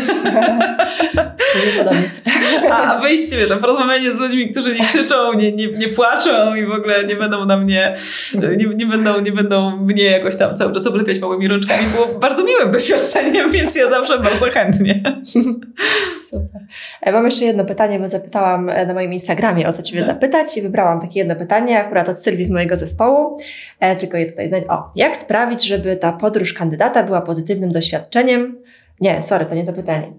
[2.72, 6.72] A wyjście, wiesz, porozmawianie z ludźmi, którzy nie krzyczą, nie, nie, nie płaczą i w
[6.72, 7.96] ogóle nie będą na mnie,
[8.58, 12.44] nie, nie, będą, nie będą mnie jakoś tam cały czas oblepiać małymi rączkami, było bardzo
[12.44, 15.04] miłym doświadczeniem, więc ja zawsze bardzo chętnie.
[16.30, 16.62] Super.
[17.14, 20.10] Mam jeszcze jedno pytanie, bo zapytałam e, na moim Instagramie o co Ciebie tak.
[20.10, 23.38] zapytać i wybrałam takie jedno pytanie, akurat od Sylwii z mojego zespołu,
[23.80, 24.68] e, tylko je tutaj znajdę.
[24.68, 28.58] O, jak sprawić, żeby ta podróż kandydata była pozytywnym doświadczeniem?
[29.02, 30.14] Nie, sorry, to nie to pytanie.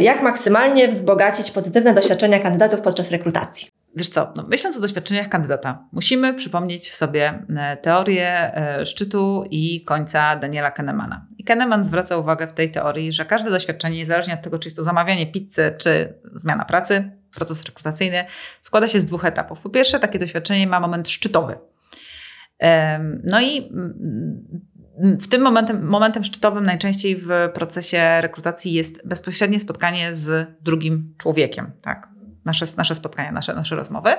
[0.00, 3.68] Jak maksymalnie wzbogacić pozytywne doświadczenia kandydatów podczas rekrutacji?
[3.96, 9.84] Wiesz co, no myśląc o doświadczeniach kandydata, musimy przypomnieć sobie e, teorię e, szczytu i
[9.84, 11.26] końca Daniela Kahnemana.
[11.38, 14.76] I Kahneman zwraca uwagę w tej teorii, że każde doświadczenie, niezależnie od tego, czy jest
[14.76, 18.24] to zamawianie pizzy, czy zmiana pracy, proces rekrutacyjny,
[18.62, 19.60] składa się z dwóch etapów.
[19.60, 21.58] Po pierwsze, takie doświadczenie ma moment szczytowy.
[23.24, 24.44] No i mm,
[24.98, 31.72] w tym momentem, momentem szczytowym najczęściej w procesie rekrutacji jest bezpośrednie spotkanie z drugim człowiekiem.
[31.82, 32.16] Tak?
[32.46, 34.10] nasze, nasze spotkania, nasze, nasze rozmowy.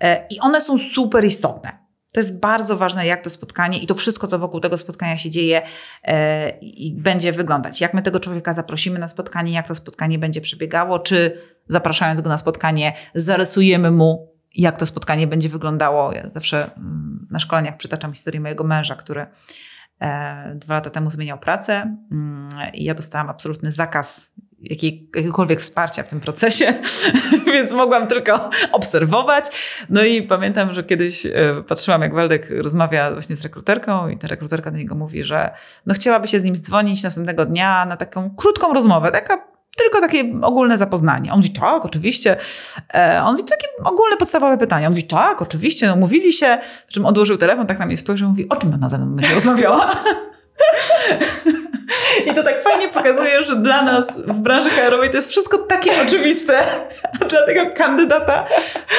[0.00, 1.86] E, I one są super istotne.
[2.12, 5.30] To jest bardzo ważne, jak to spotkanie i to wszystko, co wokół tego spotkania się
[5.30, 5.62] dzieje
[6.04, 7.80] e, i będzie wyglądać.
[7.80, 12.28] Jak my tego człowieka zaprosimy na spotkanie, jak to spotkanie będzie przebiegało, czy zapraszając go
[12.28, 16.12] na spotkanie, zarysujemy mu, jak to spotkanie będzie wyglądało.
[16.12, 19.26] Ja zawsze mm, na szkoleniach przytaczam historię mojego męża, który
[20.54, 24.30] dwa lata temu zmieniał pracę mm, i ja dostałam absolutny zakaz
[24.60, 26.74] jakiegokolwiek wsparcia w tym procesie,
[27.54, 29.44] więc mogłam tylko obserwować.
[29.90, 31.32] No i pamiętam, że kiedyś e,
[31.68, 35.50] patrzyłam, jak Waldek rozmawia właśnie z rekruterką i ta rekruterka do niego mówi, że
[35.86, 40.22] no chciałaby się z nim dzwonić następnego dnia na taką krótką rozmowę, taka tylko takie
[40.42, 41.32] ogólne zapoznanie.
[41.32, 42.36] On mówi, tak, oczywiście.
[42.94, 44.86] E, on mówi, takie ogólne, podstawowe pytania.
[44.86, 46.58] On mówi, tak, oczywiście, no, mówili się,
[46.88, 49.90] czym odłożył telefon, tak na mnie spojrzał, mówi, o czym ona ze mną będzie rozmawiała?
[52.26, 56.02] I to tak fajnie pokazuje, że dla nas w branży HR-owej to jest wszystko takie
[56.02, 56.58] oczywiste,
[57.20, 58.44] a dla tego kandydata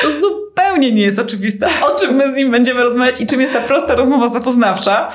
[0.01, 3.53] to zupełnie nie jest oczywiste, o czym my z nim będziemy rozmawiać i czym jest
[3.53, 5.09] ta prosta rozmowa zapoznawcza.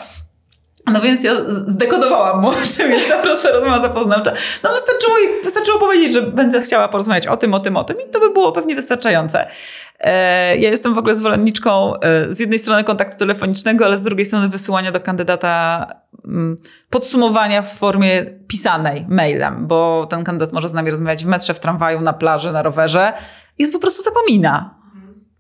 [0.87, 4.33] No więc ja zdekodowałam mu, czym jest ta prosta rozmowa zapoznawcza.
[4.63, 8.11] No wystarczyło, wystarczyło powiedzieć, że będę chciała porozmawiać o tym, o tym, o tym i
[8.11, 9.47] to by było pewnie wystarczające.
[10.01, 14.27] E, ja jestem w ogóle zwolenniczką e, z jednej strony kontaktu telefonicznego, ale z drugiej
[14.27, 15.87] strony wysyłania do kandydata
[16.25, 16.57] mm,
[16.91, 21.61] podsumowania w formie pisanej, mailem, bo ten kandydat może z nami rozmawiać w metrze, w
[21.61, 23.13] tramwaju, na plaży, na rowerze
[23.59, 24.82] i po prostu zapomina.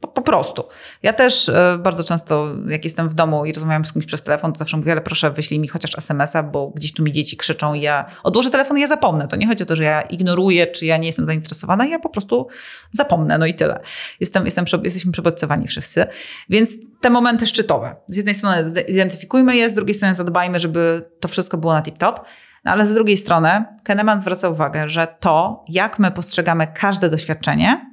[0.03, 0.65] Po, po, prostu.
[1.03, 4.53] Ja też e, bardzo często, jak jestem w domu i rozmawiam z kimś przez telefon,
[4.53, 7.75] to zawsze mówię, ale proszę wyślij mi chociaż SMS-a, bo gdzieś tu mi dzieci krzyczą
[7.75, 9.29] i ja odłożę telefon i ja zapomnę.
[9.29, 12.09] To nie chodzi o to, że ja ignoruję, czy ja nie jestem zainteresowana, ja po
[12.09, 12.49] prostu
[12.93, 13.81] zapomnę, no i tyle.
[14.21, 16.07] Jestem, jestem, jesteśmy przebodźcowani wszyscy.
[16.49, 17.97] Więc te momenty szczytowe.
[18.09, 22.21] Z jednej strony zidentyfikujmy je, z drugiej strony zadbajmy, żeby to wszystko było na tip-top.
[22.65, 27.92] No ale z drugiej strony Kahneman zwraca uwagę, że to, jak my postrzegamy każde doświadczenie,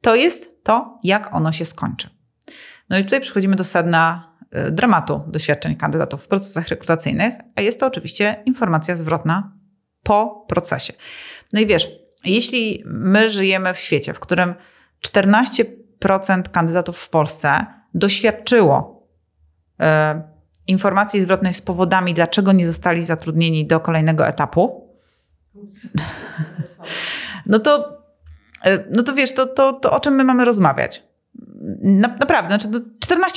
[0.00, 2.10] to jest to, jak ono się skończy.
[2.90, 4.32] No i tutaj przechodzimy do sedna
[4.68, 9.52] y, dramatu doświadczeń kandydatów w procesach rekrutacyjnych, a jest to oczywiście informacja zwrotna
[10.02, 10.92] po procesie.
[11.52, 11.88] No i wiesz,
[12.24, 14.54] jeśli my żyjemy w świecie, w którym
[15.06, 19.08] 14% kandydatów w Polsce doświadczyło
[19.80, 19.84] y,
[20.66, 24.88] informacji zwrotnej z powodami, dlaczego nie zostali zatrudnieni do kolejnego etapu,
[27.46, 27.97] no to, e,
[28.90, 31.02] no to wiesz, to, to, to o czym my mamy rozmawiać?
[31.82, 32.84] Na, naprawdę, znaczy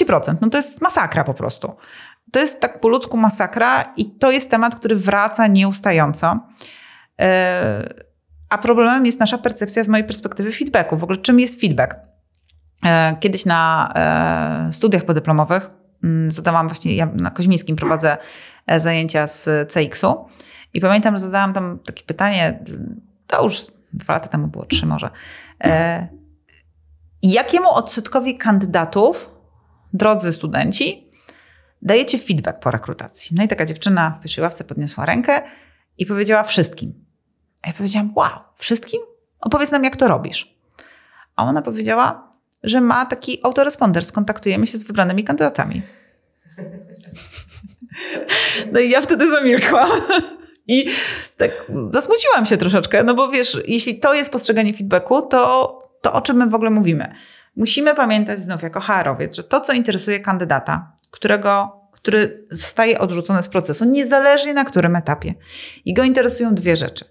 [0.04, 1.76] 14%, no to jest masakra po prostu.
[2.32, 6.40] To jest tak po ludzku masakra i to jest temat, który wraca nieustająco.
[7.22, 7.94] E,
[8.50, 10.98] a problemem jest nasza percepcja z mojej perspektywy feedbacku.
[10.98, 11.96] W ogóle czym jest feedback?
[12.86, 13.94] E, kiedyś na
[14.72, 15.70] studiach podyplomowych
[16.04, 18.18] mm, zadałam właśnie, ja na Koźmińskim prowadzę
[18.78, 20.26] zajęcia z CX-u
[20.74, 22.60] i pamiętam, że zadałam tam takie pytanie,
[23.28, 23.62] to już
[23.94, 25.10] dwa lata temu było, trzy może.
[25.64, 26.08] E,
[27.22, 29.30] jakiemu odsetkowi kandydatów,
[29.94, 31.12] drodzy studenci,
[31.82, 33.36] dajecie feedback po rekrutacji?
[33.38, 35.42] No i taka dziewczyna w pierwszej ławce podniosła rękę
[35.98, 37.06] i powiedziała wszystkim.
[37.62, 39.02] A ja powiedziałam, wow, wszystkim?
[39.40, 40.56] Opowiedz nam, jak to robisz.
[41.36, 42.32] A ona powiedziała,
[42.64, 45.82] że ma taki autoresponder, skontaktujemy się z wybranymi kandydatami.
[48.72, 49.90] No i ja wtedy zamilkłam.
[50.72, 50.90] I
[51.38, 51.52] tak
[51.90, 56.38] zasmuciłam się troszeczkę, no bo wiesz, jeśli to jest postrzeganie feedbacku, to, to o czym
[56.38, 57.14] my w ogóle mówimy?
[57.56, 63.50] Musimy pamiętać znów jako HR-owiec, że to, co interesuje kandydata, którego, który zostaje odrzucony z
[63.50, 65.34] procesu, niezależnie na którym etapie,
[65.86, 67.06] i go interesują dwie rzeczy.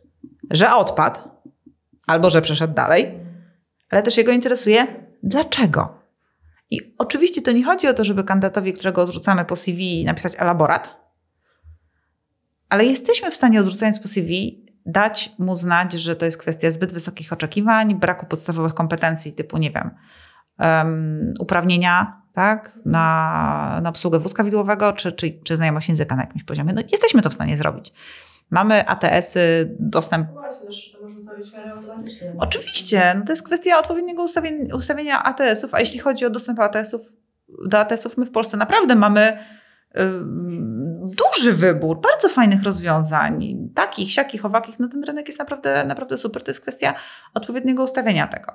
[0.50, 1.20] Że odpadł,
[2.06, 3.14] albo że przeszedł dalej,
[3.90, 4.86] ale też jego interesuje
[5.22, 5.98] dlaczego.
[6.70, 11.00] I oczywiście to nie chodzi o to, żeby kandydatowi, którego odrzucamy po CV, napisać elaborat,
[12.70, 16.92] ale jesteśmy w stanie, odrzucając po CV, dać mu znać, że to jest kwestia zbyt
[16.92, 19.90] wysokich oczekiwań, braku podstawowych kompetencji typu, nie wiem,
[20.58, 26.44] um, uprawnienia tak, na, na obsługę wózka widłowego, czy, czy, czy znajomość języka na jakimś
[26.44, 26.72] poziomie.
[26.72, 27.92] No, jesteśmy to w stanie zrobić.
[28.50, 30.26] Mamy ATS-y, dostęp.
[30.34, 32.32] No właśnie, to można zrobić automatycznie.
[32.38, 37.00] Oczywiście, no to jest kwestia odpowiedniego ustawienia, ustawienia ATS-ów, a jeśli chodzi o dostęp ATS-ów,
[37.68, 39.38] do ATS-ów, my w Polsce naprawdę mamy
[41.01, 46.42] duży wybór bardzo fajnych rozwiązań, takich, siakich, owakich, no ten rynek jest naprawdę, naprawdę super.
[46.42, 46.94] To jest kwestia
[47.34, 48.53] odpowiedniego ustawienia tego.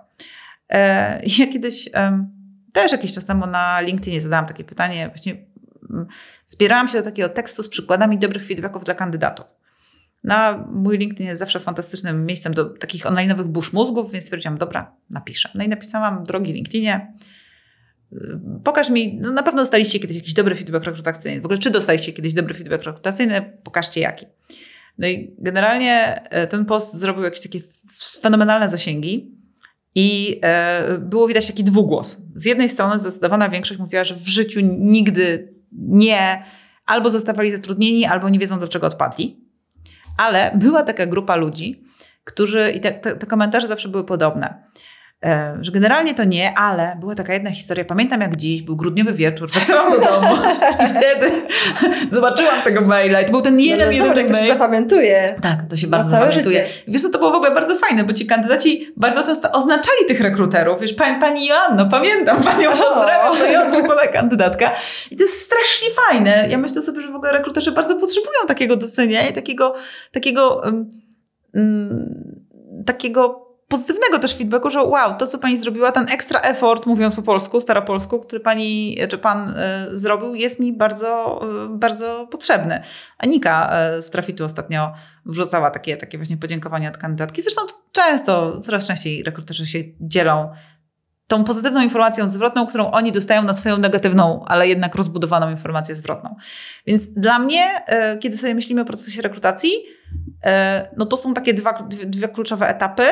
[0.70, 1.90] E, ja kiedyś
[2.74, 5.38] też jakiś czas temu na LinkedInie zadałam takie pytanie, właśnie
[6.48, 9.46] zbierałam się do takiego tekstu z przykładami dobrych feedbacków dla kandydatów.
[10.24, 14.92] Na mój LinkedIn jest zawsze fantastycznym miejscem do takich online'owych burz mózgów, więc stwierdziłam, dobra,
[15.10, 15.50] napiszę.
[15.56, 17.14] No i napisałam, drogi LinkedInie,
[18.64, 21.42] Pokaż mi, no na pewno dostaliście kiedyś jakiś dobry feedback rekrutacyjny.
[21.42, 23.58] W ogóle, czy dostaliście kiedyś dobry feedback rekrutacyjny?
[23.64, 24.26] Pokażcie jaki.
[24.98, 27.60] No i generalnie e, ten post zrobił jakieś takie
[28.22, 29.32] fenomenalne zasięgi
[29.96, 32.22] i e, było widać taki dwugłos.
[32.36, 36.44] Z jednej strony zdecydowana większość mówiła, że w życiu nigdy nie,
[36.86, 39.40] albo zostawali zatrudnieni, albo nie wiedzą, dlaczego odpadli.
[40.18, 41.84] Ale była taka grupa ludzi,
[42.24, 44.64] którzy, i te, te, te komentarze zawsze były podobne
[45.62, 49.50] że generalnie to nie, ale była taka jedna historia, pamiętam jak dziś, był grudniowy wieczór,
[49.50, 50.36] wracałam do domu
[50.84, 51.32] i wtedy
[52.10, 54.28] zobaczyłam tego maila i to był ten jeden, no, jeden mail.
[54.28, 55.36] to się zapamiętuje.
[55.42, 56.66] Tak, to się bardzo zapamiętuje.
[56.66, 56.84] Życie.
[56.88, 60.82] Wiesz, to było w ogóle bardzo fajne, bo ci kandydaci bardzo często oznaczali tych rekruterów.
[60.82, 64.72] Wiesz, pani, pani Joanno, pamiętam, panią pozdrawiam, to ja odrzucona kandydatka.
[65.12, 66.48] I to jest strasznie fajne.
[66.50, 69.74] Ja myślę sobie, że w ogóle rekruterzy bardzo potrzebują takiego doceniania i takiego,
[70.12, 70.90] takiego, um,
[71.54, 72.44] um,
[72.86, 73.45] takiego
[73.76, 77.62] pozytywnego też feedbacku, że wow, to co pani zrobiła, ten extra effort, mówiąc po polsku,
[77.62, 82.82] staropolsku, który pani, czy pan y, zrobił, jest mi bardzo, y, bardzo potrzebny.
[83.18, 84.94] Anika y, z Trafitu ostatnio
[85.26, 87.42] wrzucała takie, takie właśnie podziękowania od kandydatki.
[87.42, 87.62] Zresztą
[87.92, 90.52] często, coraz częściej rekruterzy się dzielą
[91.28, 96.36] tą pozytywną informacją zwrotną, którą oni dostają na swoją negatywną, ale jednak rozbudowaną informację zwrotną.
[96.88, 97.84] Więc dla mnie,
[98.20, 99.72] kiedy sobie myślimy o procesie rekrutacji,
[100.98, 103.04] no to są takie dwa, dwie kluczowe etapy,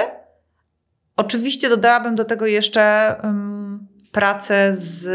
[1.16, 5.06] Oczywiście dodałabym do tego jeszcze um, pracę z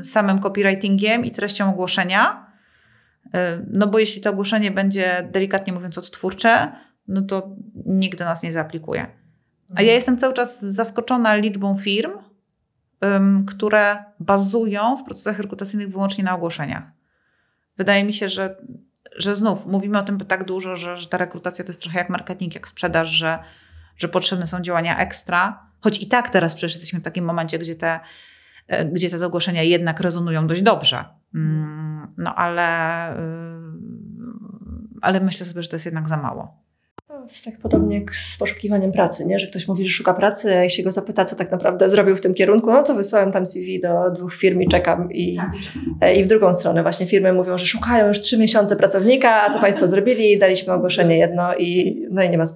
[0.00, 2.46] y, samym copywritingiem i treścią ogłoszenia.
[3.26, 3.30] Y,
[3.70, 6.72] no bo jeśli to ogłoszenie będzie delikatnie mówiąc odtwórcze,
[7.08, 7.56] no to
[7.86, 9.06] nikt do nas nie zaaplikuje.
[9.74, 12.12] A ja jestem cały czas zaskoczona liczbą firm,
[13.02, 16.82] um, które bazują w procesach rekrutacyjnych wyłącznie na ogłoszeniach.
[17.76, 18.56] Wydaje mi się, że,
[19.16, 22.10] że znów mówimy o tym tak dużo, że, że ta rekrutacja to jest trochę jak
[22.10, 23.38] marketing, jak sprzedaż, że
[23.96, 27.74] że potrzebne są działania ekstra, choć i tak teraz przecież jesteśmy w takim momencie, gdzie
[27.74, 28.00] te,
[28.68, 31.04] e, gdzie te ogłoszenia jednak rezonują dość dobrze.
[31.34, 33.22] Mm, no ale, y,
[35.02, 36.62] ale myślę sobie, że to jest jednak za mało.
[37.08, 39.38] No, to jest tak podobnie jak z poszukiwaniem pracy, nie?
[39.38, 42.20] że ktoś mówi, że szuka pracy, a się go zapyta, co tak naprawdę zrobił w
[42.20, 45.12] tym kierunku, no to wysłałem tam CV do dwóch firm i czekam.
[45.12, 45.38] I,
[46.00, 49.50] e, i w drugą stronę właśnie firmy mówią, że szukają już trzy miesiące pracownika, a
[49.50, 50.38] co Państwo zrobili?
[50.38, 52.46] Daliśmy ogłoszenie jedno i, no i nie ma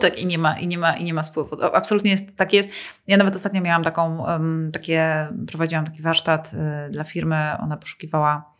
[0.00, 1.56] tak, i nie ma, i nie ma, i nie ma spływu.
[1.74, 2.70] Absolutnie jest, tak jest.
[3.06, 6.52] Ja nawet ostatnio miałam taką, um, takie, prowadziłam taki warsztat
[6.88, 8.50] y, dla firmy, ona poszukiwała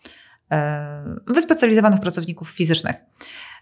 [1.27, 2.97] wyspecjalizowanych pracowników fizycznych.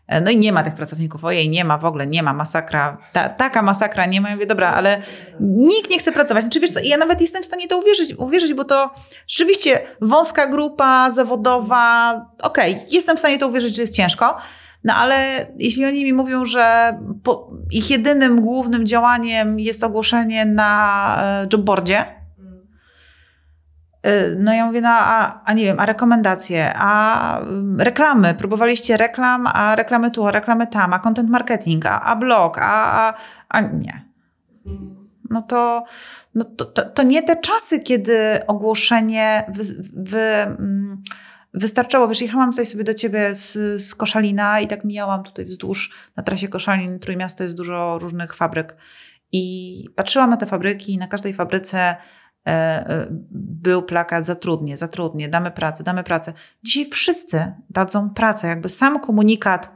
[0.07, 2.99] E, no i nie ma tych pracowników, ojej, nie ma w ogóle, nie ma, masakra,
[3.13, 4.29] Ta, taka masakra, nie ma.
[4.29, 5.03] Ja mówię, dobra, ale
[5.41, 6.45] nikt nie chce pracować.
[6.45, 8.91] Znaczy, wiesz co, ja nawet jestem w stanie to uwierzyć, uwierzyć bo to
[9.27, 12.13] rzeczywiście wąska grupa zawodowa,
[12.43, 14.37] okej, okay, jestem w stanie to uwierzyć, że jest ciężko,
[14.85, 16.99] no ale jeśli oni mi mówią, że
[17.71, 22.19] ich jedynym głównym działaniem jest ogłoszenie na e, jobboardzie,
[24.07, 28.97] Y, no ja mówię, no a, a nie wiem, a rekomendacje, a mm, reklamy, próbowaliście
[28.97, 33.15] reklam, a reklamy tu, a reklamy tam, a content marketing, a, a blog, a, a,
[33.49, 34.09] a nie.
[35.31, 35.85] No to,
[36.35, 39.63] no to, to, to, nie te czasy, kiedy ogłoszenie wy,
[39.95, 41.03] wy, mm,
[41.55, 42.09] wystarczało.
[42.09, 46.23] Wiesz, jechałam tutaj sobie do ciebie z, z Koszalina i tak mijałam tutaj wzdłuż na
[46.23, 48.77] trasie Koszalin, Trójmiasto jest dużo różnych fabryk
[49.33, 51.97] i patrzyłam na te fabryki i na każdej fabryce
[52.49, 56.33] E, e, był plakat zatrudnie, zatrudnie, damy pracę, damy pracę.
[56.63, 58.49] Dzisiaj wszyscy dadzą pracę.
[58.49, 59.71] Jakby sam komunikat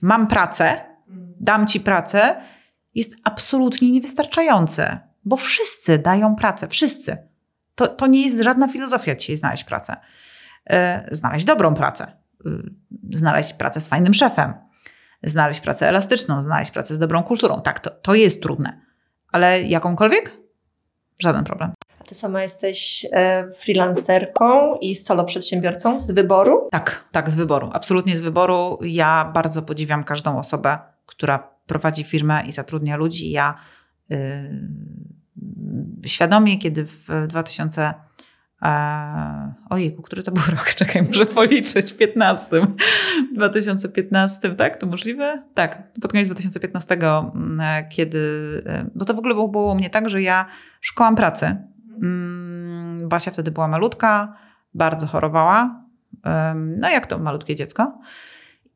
[0.00, 0.80] mam pracę,
[1.40, 2.36] dam ci pracę,
[2.94, 7.16] jest absolutnie niewystarczający, bo wszyscy dają pracę, wszyscy.
[7.74, 9.96] To, to nie jest żadna filozofia dzisiaj znaleźć pracę.
[10.70, 12.06] E, znaleźć dobrą pracę,
[13.12, 14.54] znaleźć pracę z fajnym szefem,
[15.22, 17.60] znaleźć pracę elastyczną, znaleźć pracę z dobrą kulturą.
[17.60, 18.80] Tak, to, to jest trudne,
[19.32, 20.36] ale jakąkolwiek?
[21.22, 21.72] Żaden problem.
[22.06, 26.68] Ty sama jesteś e, freelancerką i solo przedsiębiorcą z wyboru?
[26.72, 27.70] Tak, tak, z wyboru.
[27.72, 28.78] Absolutnie z wyboru.
[28.82, 33.30] Ja bardzo podziwiam każdą osobę, która prowadzi firmę i zatrudnia ludzi.
[33.30, 33.54] Ja
[34.08, 34.18] yy,
[36.06, 37.94] świadomie, kiedy w 2000
[38.62, 40.70] e, ojejku, który to był rok?
[40.74, 41.94] Czekaj, muszę policzyć.
[41.94, 42.46] 15.
[43.34, 44.76] 2015, tak?
[44.76, 45.42] To możliwe?
[45.54, 48.20] Tak, pod koniec 2015, mm, kiedy...
[48.94, 50.46] Bo to w ogóle było u mnie tak, że ja
[50.80, 51.56] szukałam pracy
[52.02, 54.36] Mm, Basia wtedy była malutka,
[54.74, 55.84] bardzo chorowała.
[56.64, 57.98] No jak to malutkie dziecko.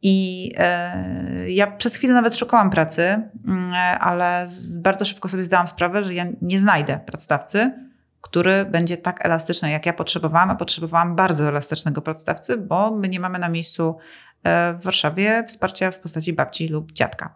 [0.03, 3.03] I e, ja przez chwilę nawet szukałam pracy,
[3.47, 4.47] mm, ale
[4.79, 7.90] bardzo szybko sobie zdałam sprawę, że ja nie znajdę pracodawcy,
[8.21, 13.21] który będzie tak elastyczny, jak ja potrzebowałam, a potrzebowałam bardzo elastycznego pracodawcy, bo my nie
[13.21, 13.97] mamy na miejscu
[14.43, 17.35] e, w Warszawie wsparcia w postaci babci lub dziadka.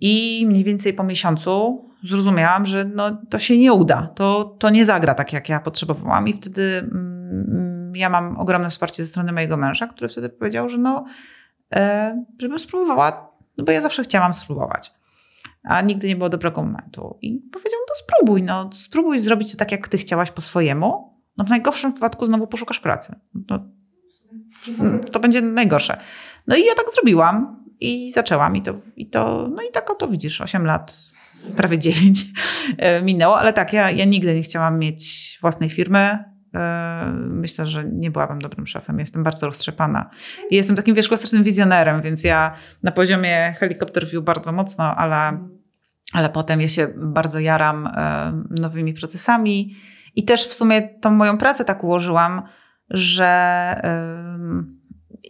[0.00, 4.84] I mniej więcej po miesiącu zrozumiałam, że no, to się nie uda, to, to nie
[4.84, 6.28] zagra tak, jak ja potrzebowałam.
[6.28, 10.78] I wtedy mm, ja mam ogromne wsparcie ze strony mojego męża, który wtedy powiedział, że
[10.78, 11.04] no,
[11.74, 14.92] e, żebym spróbowała, no bo ja zawsze chciałam spróbować.
[15.64, 17.18] A nigdy nie było dobrego momentu.
[17.22, 21.20] I powiedział, no spróbuj, no spróbuj zrobić to tak, jak ty chciałaś po swojemu.
[21.36, 23.20] No w najgorszym wypadku znowu poszukasz pracy.
[23.48, 23.68] No,
[25.12, 26.00] to będzie najgorsze.
[26.46, 30.08] No i ja tak zrobiłam i zaczęłam i to, i to no i tak oto
[30.08, 30.98] widzisz, 8 lat
[31.56, 32.24] prawie 9
[32.78, 36.29] e, minęło, ale tak, ja, ja nigdy nie chciałam mieć własnej firmy.
[36.54, 38.98] E, myślę, że nie byłabym dobrym szefem.
[38.98, 40.10] Jestem bardzo roztrzepana.
[40.50, 45.48] I jestem takim, wiesz, klasycznym wizjonerem, więc ja na poziomie helikopter view bardzo mocno, ale,
[46.12, 49.76] ale potem ja się bardzo jaram e, nowymi procesami.
[50.14, 52.42] I też w sumie tą moją pracę tak ułożyłam,
[52.90, 53.30] że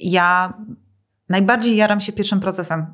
[0.02, 0.54] ja
[1.30, 2.86] Najbardziej jaram się pierwszym procesem,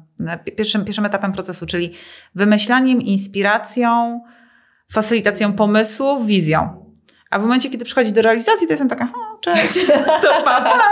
[0.57, 1.93] pierwszym, pierwszym etapem procesu, czyli
[2.35, 4.20] wymyślaniem, inspiracją,
[4.93, 6.86] facylitacją pomysłu, wizją.
[7.37, 9.87] A w momencie, kiedy przychodzi do realizacji, to jestem taka, cześć,
[10.22, 10.82] to papa,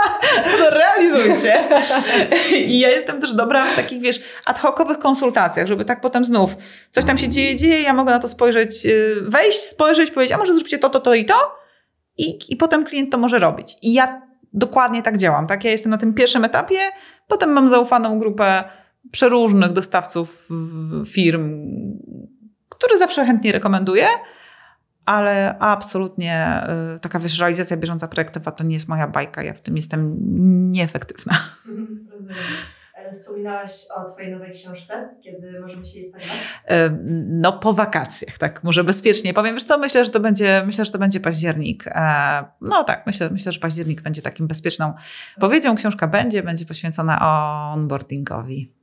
[0.57, 1.63] to realizujcie.
[2.67, 6.55] I ja jestem też dobra w takich, wiesz, ad hocowych konsultacjach, żeby tak potem znów
[6.91, 10.37] coś tam się dzieje, dzieje, ja mogę na to spojrzeć, y, wejść, spojrzeć, powiedzieć, a
[10.37, 11.35] może zróbcie to, to, to i to?
[12.17, 13.75] I, I potem klient to może robić.
[13.81, 14.21] I ja
[14.53, 15.63] dokładnie tak działam, tak?
[15.63, 16.77] Ja jestem na tym pierwszym etapie,
[17.27, 18.63] Potem mam zaufaną grupę
[19.11, 20.49] przeróżnych dostawców
[21.07, 21.61] firm,
[22.69, 24.07] które zawsze chętnie rekomenduję,
[25.05, 26.63] ale absolutnie
[26.95, 29.43] y, taka wiesz, realizacja bieżąca projektowa to nie jest moja bajka.
[29.43, 30.17] Ja w tym jestem
[30.71, 31.33] nieefektywna.
[32.05, 32.35] Rozumiem.
[33.13, 35.09] Wspominałaś o Twojej nowej książce.
[35.23, 36.37] Kiedy możemy się jej spodziewać?
[37.29, 39.53] No po wakacjach, tak, może bezpiecznie powiem.
[39.53, 41.87] Wiesz co, myślę, że to będzie, myślę, że to będzie październik.
[41.87, 44.93] E, no tak, myślę, myślę, że październik będzie takim bezpieczną
[45.39, 45.75] powiedzią.
[45.75, 47.19] Książka będzie, będzie poświęcona
[47.73, 48.75] onboardingowi.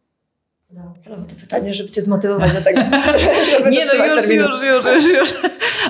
[1.00, 2.80] Celowo to pytanie, żeby cię zmotywować do tego,
[3.52, 5.34] żeby Nie no, już, już, już, już, już.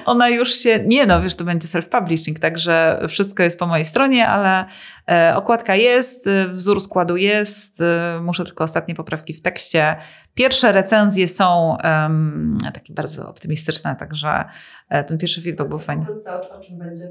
[0.04, 4.28] Ona już się, nie no, wiesz, to będzie self-publishing, także wszystko jest po mojej stronie,
[4.28, 4.64] ale
[5.10, 9.96] e, okładka jest, wzór składu jest, e, muszę tylko ostatnie poprawki w tekście.
[10.34, 14.44] Pierwsze recenzje są um, takie bardzo optymistyczne, także
[14.88, 16.06] e, ten pierwszy feedback był fajny.
[16.50, 17.04] O czym będzie?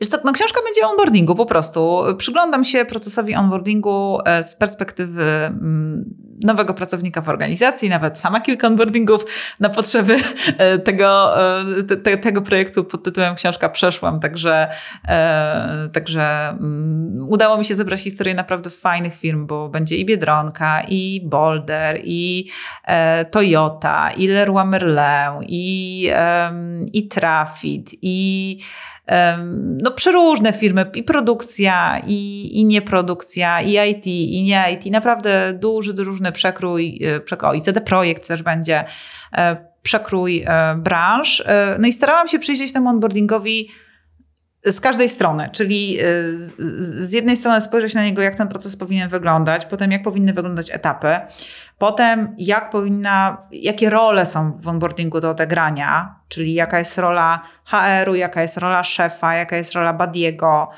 [0.00, 2.02] Wiesz co, no książka będzie o onboardingu po prostu.
[2.18, 8.66] Przyglądam się procesowi onboardingu e, z perspektywy mm, nowego pracownika w organizacji, nawet sama kilka
[8.66, 9.24] onboardingów
[9.60, 10.16] na potrzeby
[10.58, 11.36] e, tego,
[11.88, 14.68] te, te, tego projektu pod tytułem Książka przeszłam, także,
[15.92, 21.20] także um, udało mi się zebrać historię naprawdę fajnych firm, bo będzie i Biedronka, i
[21.24, 22.50] Boulder, i
[22.84, 26.10] e, Toyota, i Leroy Merlin, i,
[26.92, 28.58] i Trafit, i
[29.82, 34.92] no przeróżne firmy, i produkcja, i, i nieprodukcja, i IT, i nie IT.
[34.92, 37.60] Naprawdę duży, różny przekrój, e, przekrój.
[37.60, 38.84] CD Projekt też będzie
[39.32, 41.44] e, przekrój e, branż.
[41.78, 43.68] No i starałam się przyjrzeć temu onboardingowi
[44.64, 45.98] z każdej strony, czyli
[46.78, 50.74] z jednej strony spojrzeć na niego, jak ten proces powinien wyglądać, potem jak powinny wyglądać
[50.74, 51.20] etapy,
[51.78, 58.14] potem jak powinna, jakie role są w onboardingu do odegrania, czyli jaka jest rola HR-u,
[58.14, 60.70] jaka jest rola szefa, jaka jest rola Badiego.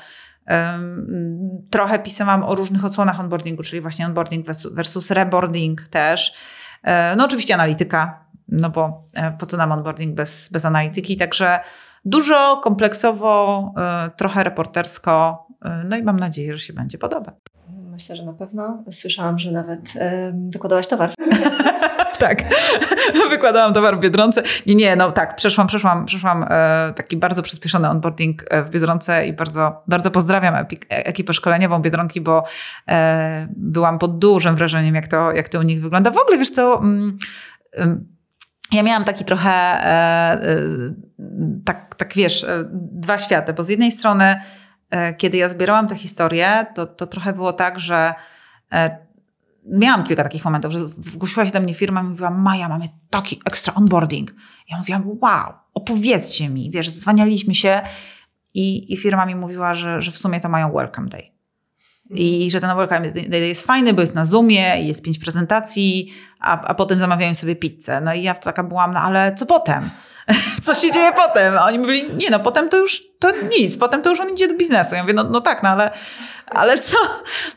[1.69, 6.33] Trochę pisałam o różnych odsłonach onboardingu, czyli właśnie onboarding versus reboarding też.
[6.83, 11.59] E, no oczywiście analityka, no bo e, po co nam onboarding bez, bez analityki, także
[12.05, 13.73] Dużo, kompleksowo,
[14.07, 15.47] y, trochę reportersko,
[15.89, 17.35] no i mam nadzieję, że się będzie podobać.
[17.69, 18.83] Myślę, że na pewno.
[18.91, 19.93] Słyszałam, że nawet
[20.33, 21.13] wykładałaś towar.
[22.21, 22.43] tak,
[23.29, 24.43] wykładałam towar w Biedronce.
[24.65, 29.27] Nie, nie, no tak, przeszłam, przeszłam, przeszłam e, taki bardzo przyspieszony onboarding e, w Biedronce
[29.27, 32.43] i bardzo, bardzo pozdrawiam ekipę szkoleniową Biedronki, bo
[32.87, 36.11] e, byłam pod dużym wrażeniem, jak to, jak to u nich wygląda.
[36.11, 36.79] W ogóle, wiesz co...
[36.79, 37.17] Mm,
[38.71, 40.57] ja miałam taki trochę, e, e,
[41.65, 44.35] tak, tak wiesz, e, dwa światy, bo z jednej strony,
[45.17, 48.13] kiedy ja zbierałam tę historię, to, to trochę było tak, że
[49.65, 53.41] miałam kilka takich momentów, że zgłosiła się do mnie firma i mówiła, Maja, mamy taki
[53.45, 54.33] extra onboarding.
[54.69, 57.81] Ja mówiłam, wow, opowiedzcie mi, wiesz, zwanialiśmy się
[58.53, 61.40] i, i firma mi mówiła, że, że w sumie to mają welcome day.
[62.13, 62.69] I że ten
[63.27, 67.55] day jest fajny, bo jest na Zoomie, jest pięć prezentacji, a, a potem zamawiają sobie
[67.55, 68.01] pizzę.
[68.01, 69.89] No i ja taka byłam, no ale co potem?
[70.63, 71.57] co się dzieje potem?
[71.57, 74.47] A oni mówili, nie no, potem to już to nic, potem to już on idzie
[74.47, 74.95] do biznesu.
[74.95, 75.91] Ja mówię, no, no tak, no ale,
[76.47, 76.97] ale co,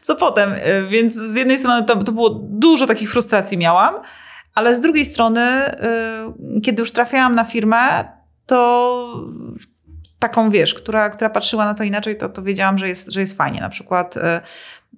[0.03, 0.53] co potem?
[0.53, 3.95] Y, więc z jednej strony to, to było dużo takich frustracji miałam,
[4.55, 5.51] ale z drugiej strony,
[6.55, 8.05] yy, kiedy już trafiałam na firmę,
[8.47, 9.25] to
[10.29, 13.37] taką, wiesz, która, która patrzyła na to inaczej, to, to wiedziałam, że jest, że jest
[13.37, 13.61] fajnie.
[13.61, 14.41] Na przykład, e,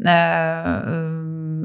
[0.05, 0.81] e,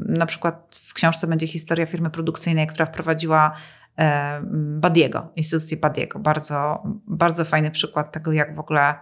[0.06, 3.52] na przykład w książce będzie historia firmy produkcyjnej, która wprowadziła
[3.98, 4.40] e,
[4.80, 6.18] Badiego, instytucję Badiego.
[6.18, 8.94] Bardzo, bardzo fajny przykład tego, jak w ogóle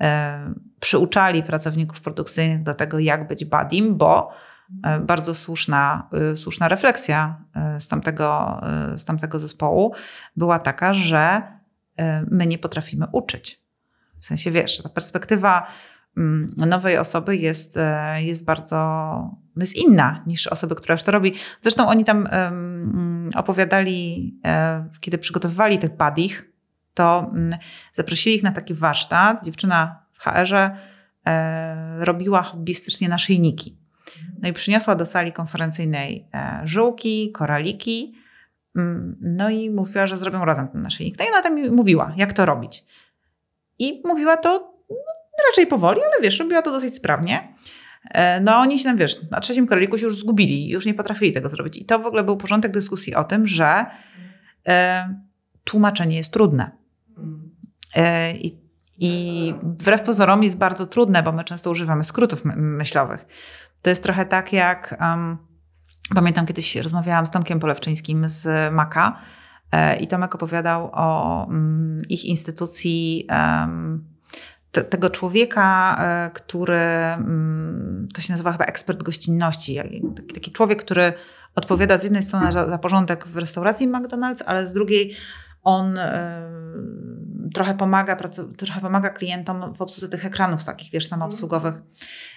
[0.00, 4.32] e, przyuczali pracowników produkcyjnych do tego, jak być badim, bo
[4.84, 7.44] e, bardzo słuszna, e, słuszna refleksja
[7.78, 8.60] z tamtego,
[8.96, 9.94] z tamtego zespołu
[10.36, 11.42] była taka, że
[12.30, 13.61] my nie potrafimy uczyć.
[14.22, 15.66] W sensie, wiesz, ta perspektywa
[16.16, 18.76] mm, nowej osoby jest, e, jest bardzo,
[19.56, 21.32] no jest inna niż osoby, która już to robi.
[21.60, 22.28] Zresztą oni tam
[23.34, 26.52] opowiadali, e, kiedy przygotowywali tych badich,
[26.94, 27.50] to um,
[27.92, 29.44] zaprosili ich na taki warsztat.
[29.44, 30.76] Dziewczyna w HR-ze
[31.26, 33.78] e, robiła hobbystycznie naszyjniki.
[34.42, 36.28] No i przyniosła do sali konferencyjnej
[36.64, 38.14] żółki, koraliki,
[38.76, 41.18] mm, no i mówiła, że zrobią razem ten naszyjnik.
[41.18, 42.84] No i ona tam mówiła, jak to robić.
[43.78, 47.54] I mówiła to no, raczej powoli, ale wiesz, robiła to dosyć sprawnie.
[48.10, 51.32] E, no oni się tam, wiesz, na trzecim koraliku się już zgubili, już nie potrafili
[51.32, 51.76] tego zrobić.
[51.76, 53.86] I to w ogóle był porządek dyskusji o tym, że
[54.68, 55.08] e,
[55.64, 56.70] tłumaczenie jest trudne.
[57.94, 58.58] E, i,
[58.98, 63.26] I wbrew pozorom jest bardzo trudne, bo my często używamy skrótów my myślowych.
[63.82, 65.38] To jest trochę tak jak, um,
[66.14, 69.18] pamiętam kiedyś rozmawiałam z Tomkiem Polewczyńskim z Maka,
[70.00, 73.26] I Tomek opowiadał o mm, ich instytucji
[74.72, 79.78] te, tego człowieka, e, który mm, to się nazywa chyba ekspert gościnności.
[80.34, 81.12] Taki, człowiek, który
[81.54, 85.16] odpowiada z jednej strony za, porządek w restauracji McDonald's, ale z drugiej
[85.62, 85.98] on
[87.54, 88.16] trochę pomaga,
[88.56, 91.74] trochę pomaga klientom w obsłudze tych ekranów takich, wiesz, samoobsługowych.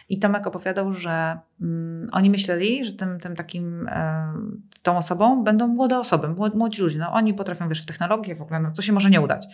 [0.09, 4.33] I Tomek opowiadał, że mm, oni myśleli, że tym, tym takim, e,
[4.81, 6.97] tą osobą będą młode osoby, młodzi, ludzie.
[6.97, 9.47] No, oni potrafią, wiesz, w technologię w ogóle, no, co się może nie udać.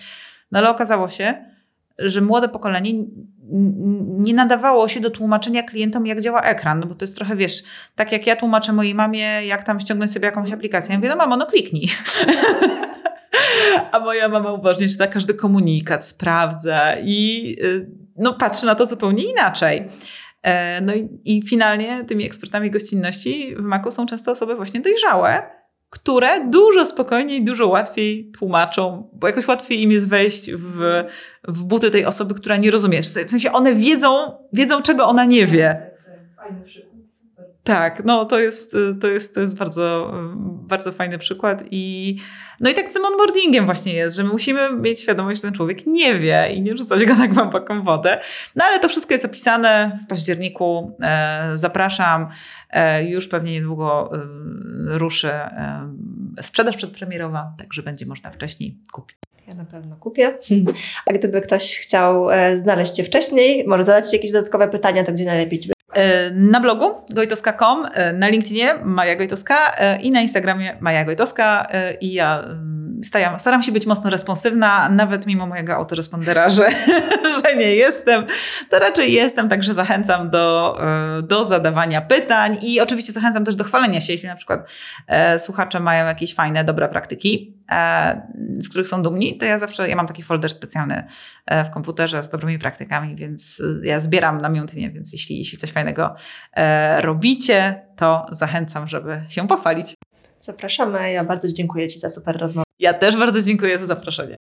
[0.52, 1.46] No ale okazało się,
[2.00, 2.94] że młode pokolenie
[4.08, 7.64] nie nadawało się do tłumaczenia klientom, jak działa ekran, no bo to jest trochę, wiesz,
[7.96, 10.94] tak jak ja tłumaczę mojej mamie, jak tam ściągnąć sobie jakąś aplikację.
[10.94, 11.90] Ja mówię, no mamo, no kliknij.
[13.92, 19.24] A moja mama uważnie czyta każdy komunikat, sprawdza i y, no, patrzy na to zupełnie
[19.24, 19.90] inaczej.
[20.44, 25.44] E, no i, i finalnie tymi ekspertami gościnności w Maku są często osoby właśnie dojrzałe,
[25.90, 31.04] które dużo spokojniej, dużo łatwiej tłumaczą, bo jakoś łatwiej im jest wejść w,
[31.48, 33.02] w buty tej osoby, która nie rozumie.
[33.02, 35.92] W sensie one wiedzą, wiedzą czego ona nie wie.
[36.36, 36.91] Fajny przykład.
[37.72, 40.14] Tak, no to jest, to jest, to jest bardzo,
[40.44, 42.16] bardzo fajny przykład i
[42.60, 45.54] no i tak z tym onboardingiem właśnie jest, że my musimy mieć świadomość, że ten
[45.54, 48.20] człowiek nie wie i nie rzucać go tak głęboką wodę.
[48.56, 50.98] No ale to wszystko jest opisane w październiku.
[51.02, 52.28] E, zapraszam.
[52.70, 54.20] E, już pewnie niedługo e,
[54.98, 55.94] ruszy e,
[56.42, 59.18] sprzedaż przedpremierowa, także będzie można wcześniej kupić.
[59.48, 60.38] Ja na pewno kupię.
[61.08, 65.12] A gdyby ktoś chciał e, znaleźć Cię wcześniej, może zadać Ci jakieś dodatkowe pytania, to
[65.12, 65.72] gdzie najlepiej Cię
[66.32, 71.68] na blogu gojtoska.com, e, na LinkedInie Maja Gojtoska e, i na Instagramie Maja Gojtoska
[72.02, 72.44] i ja
[73.04, 76.70] staram, staram się być mocno responsywna, nawet mimo mojego autorespondera, że,
[77.46, 78.24] że nie jestem,
[78.70, 80.78] to raczej jestem, także zachęcam do,
[81.24, 84.70] do zadawania pytań i oczywiście zachęcam też do chwalenia się, jeśli na przykład
[85.38, 87.58] słuchacze mają jakieś fajne, dobre praktyki,
[88.60, 91.04] z których są dumni, to ja zawsze, ja mam taki folder specjalny
[91.66, 96.16] w komputerze z dobrymi praktykami, więc ja zbieram namiętnie, więc jeśli, jeśli coś fajnego fajnego
[96.54, 99.96] e, robicie, to zachęcam, żeby się pochwalić.
[100.40, 101.12] Zapraszamy.
[101.12, 102.66] Ja bardzo dziękuję Ci za super rozmowę.
[102.80, 104.36] Ja też bardzo dziękuję za zaproszenie.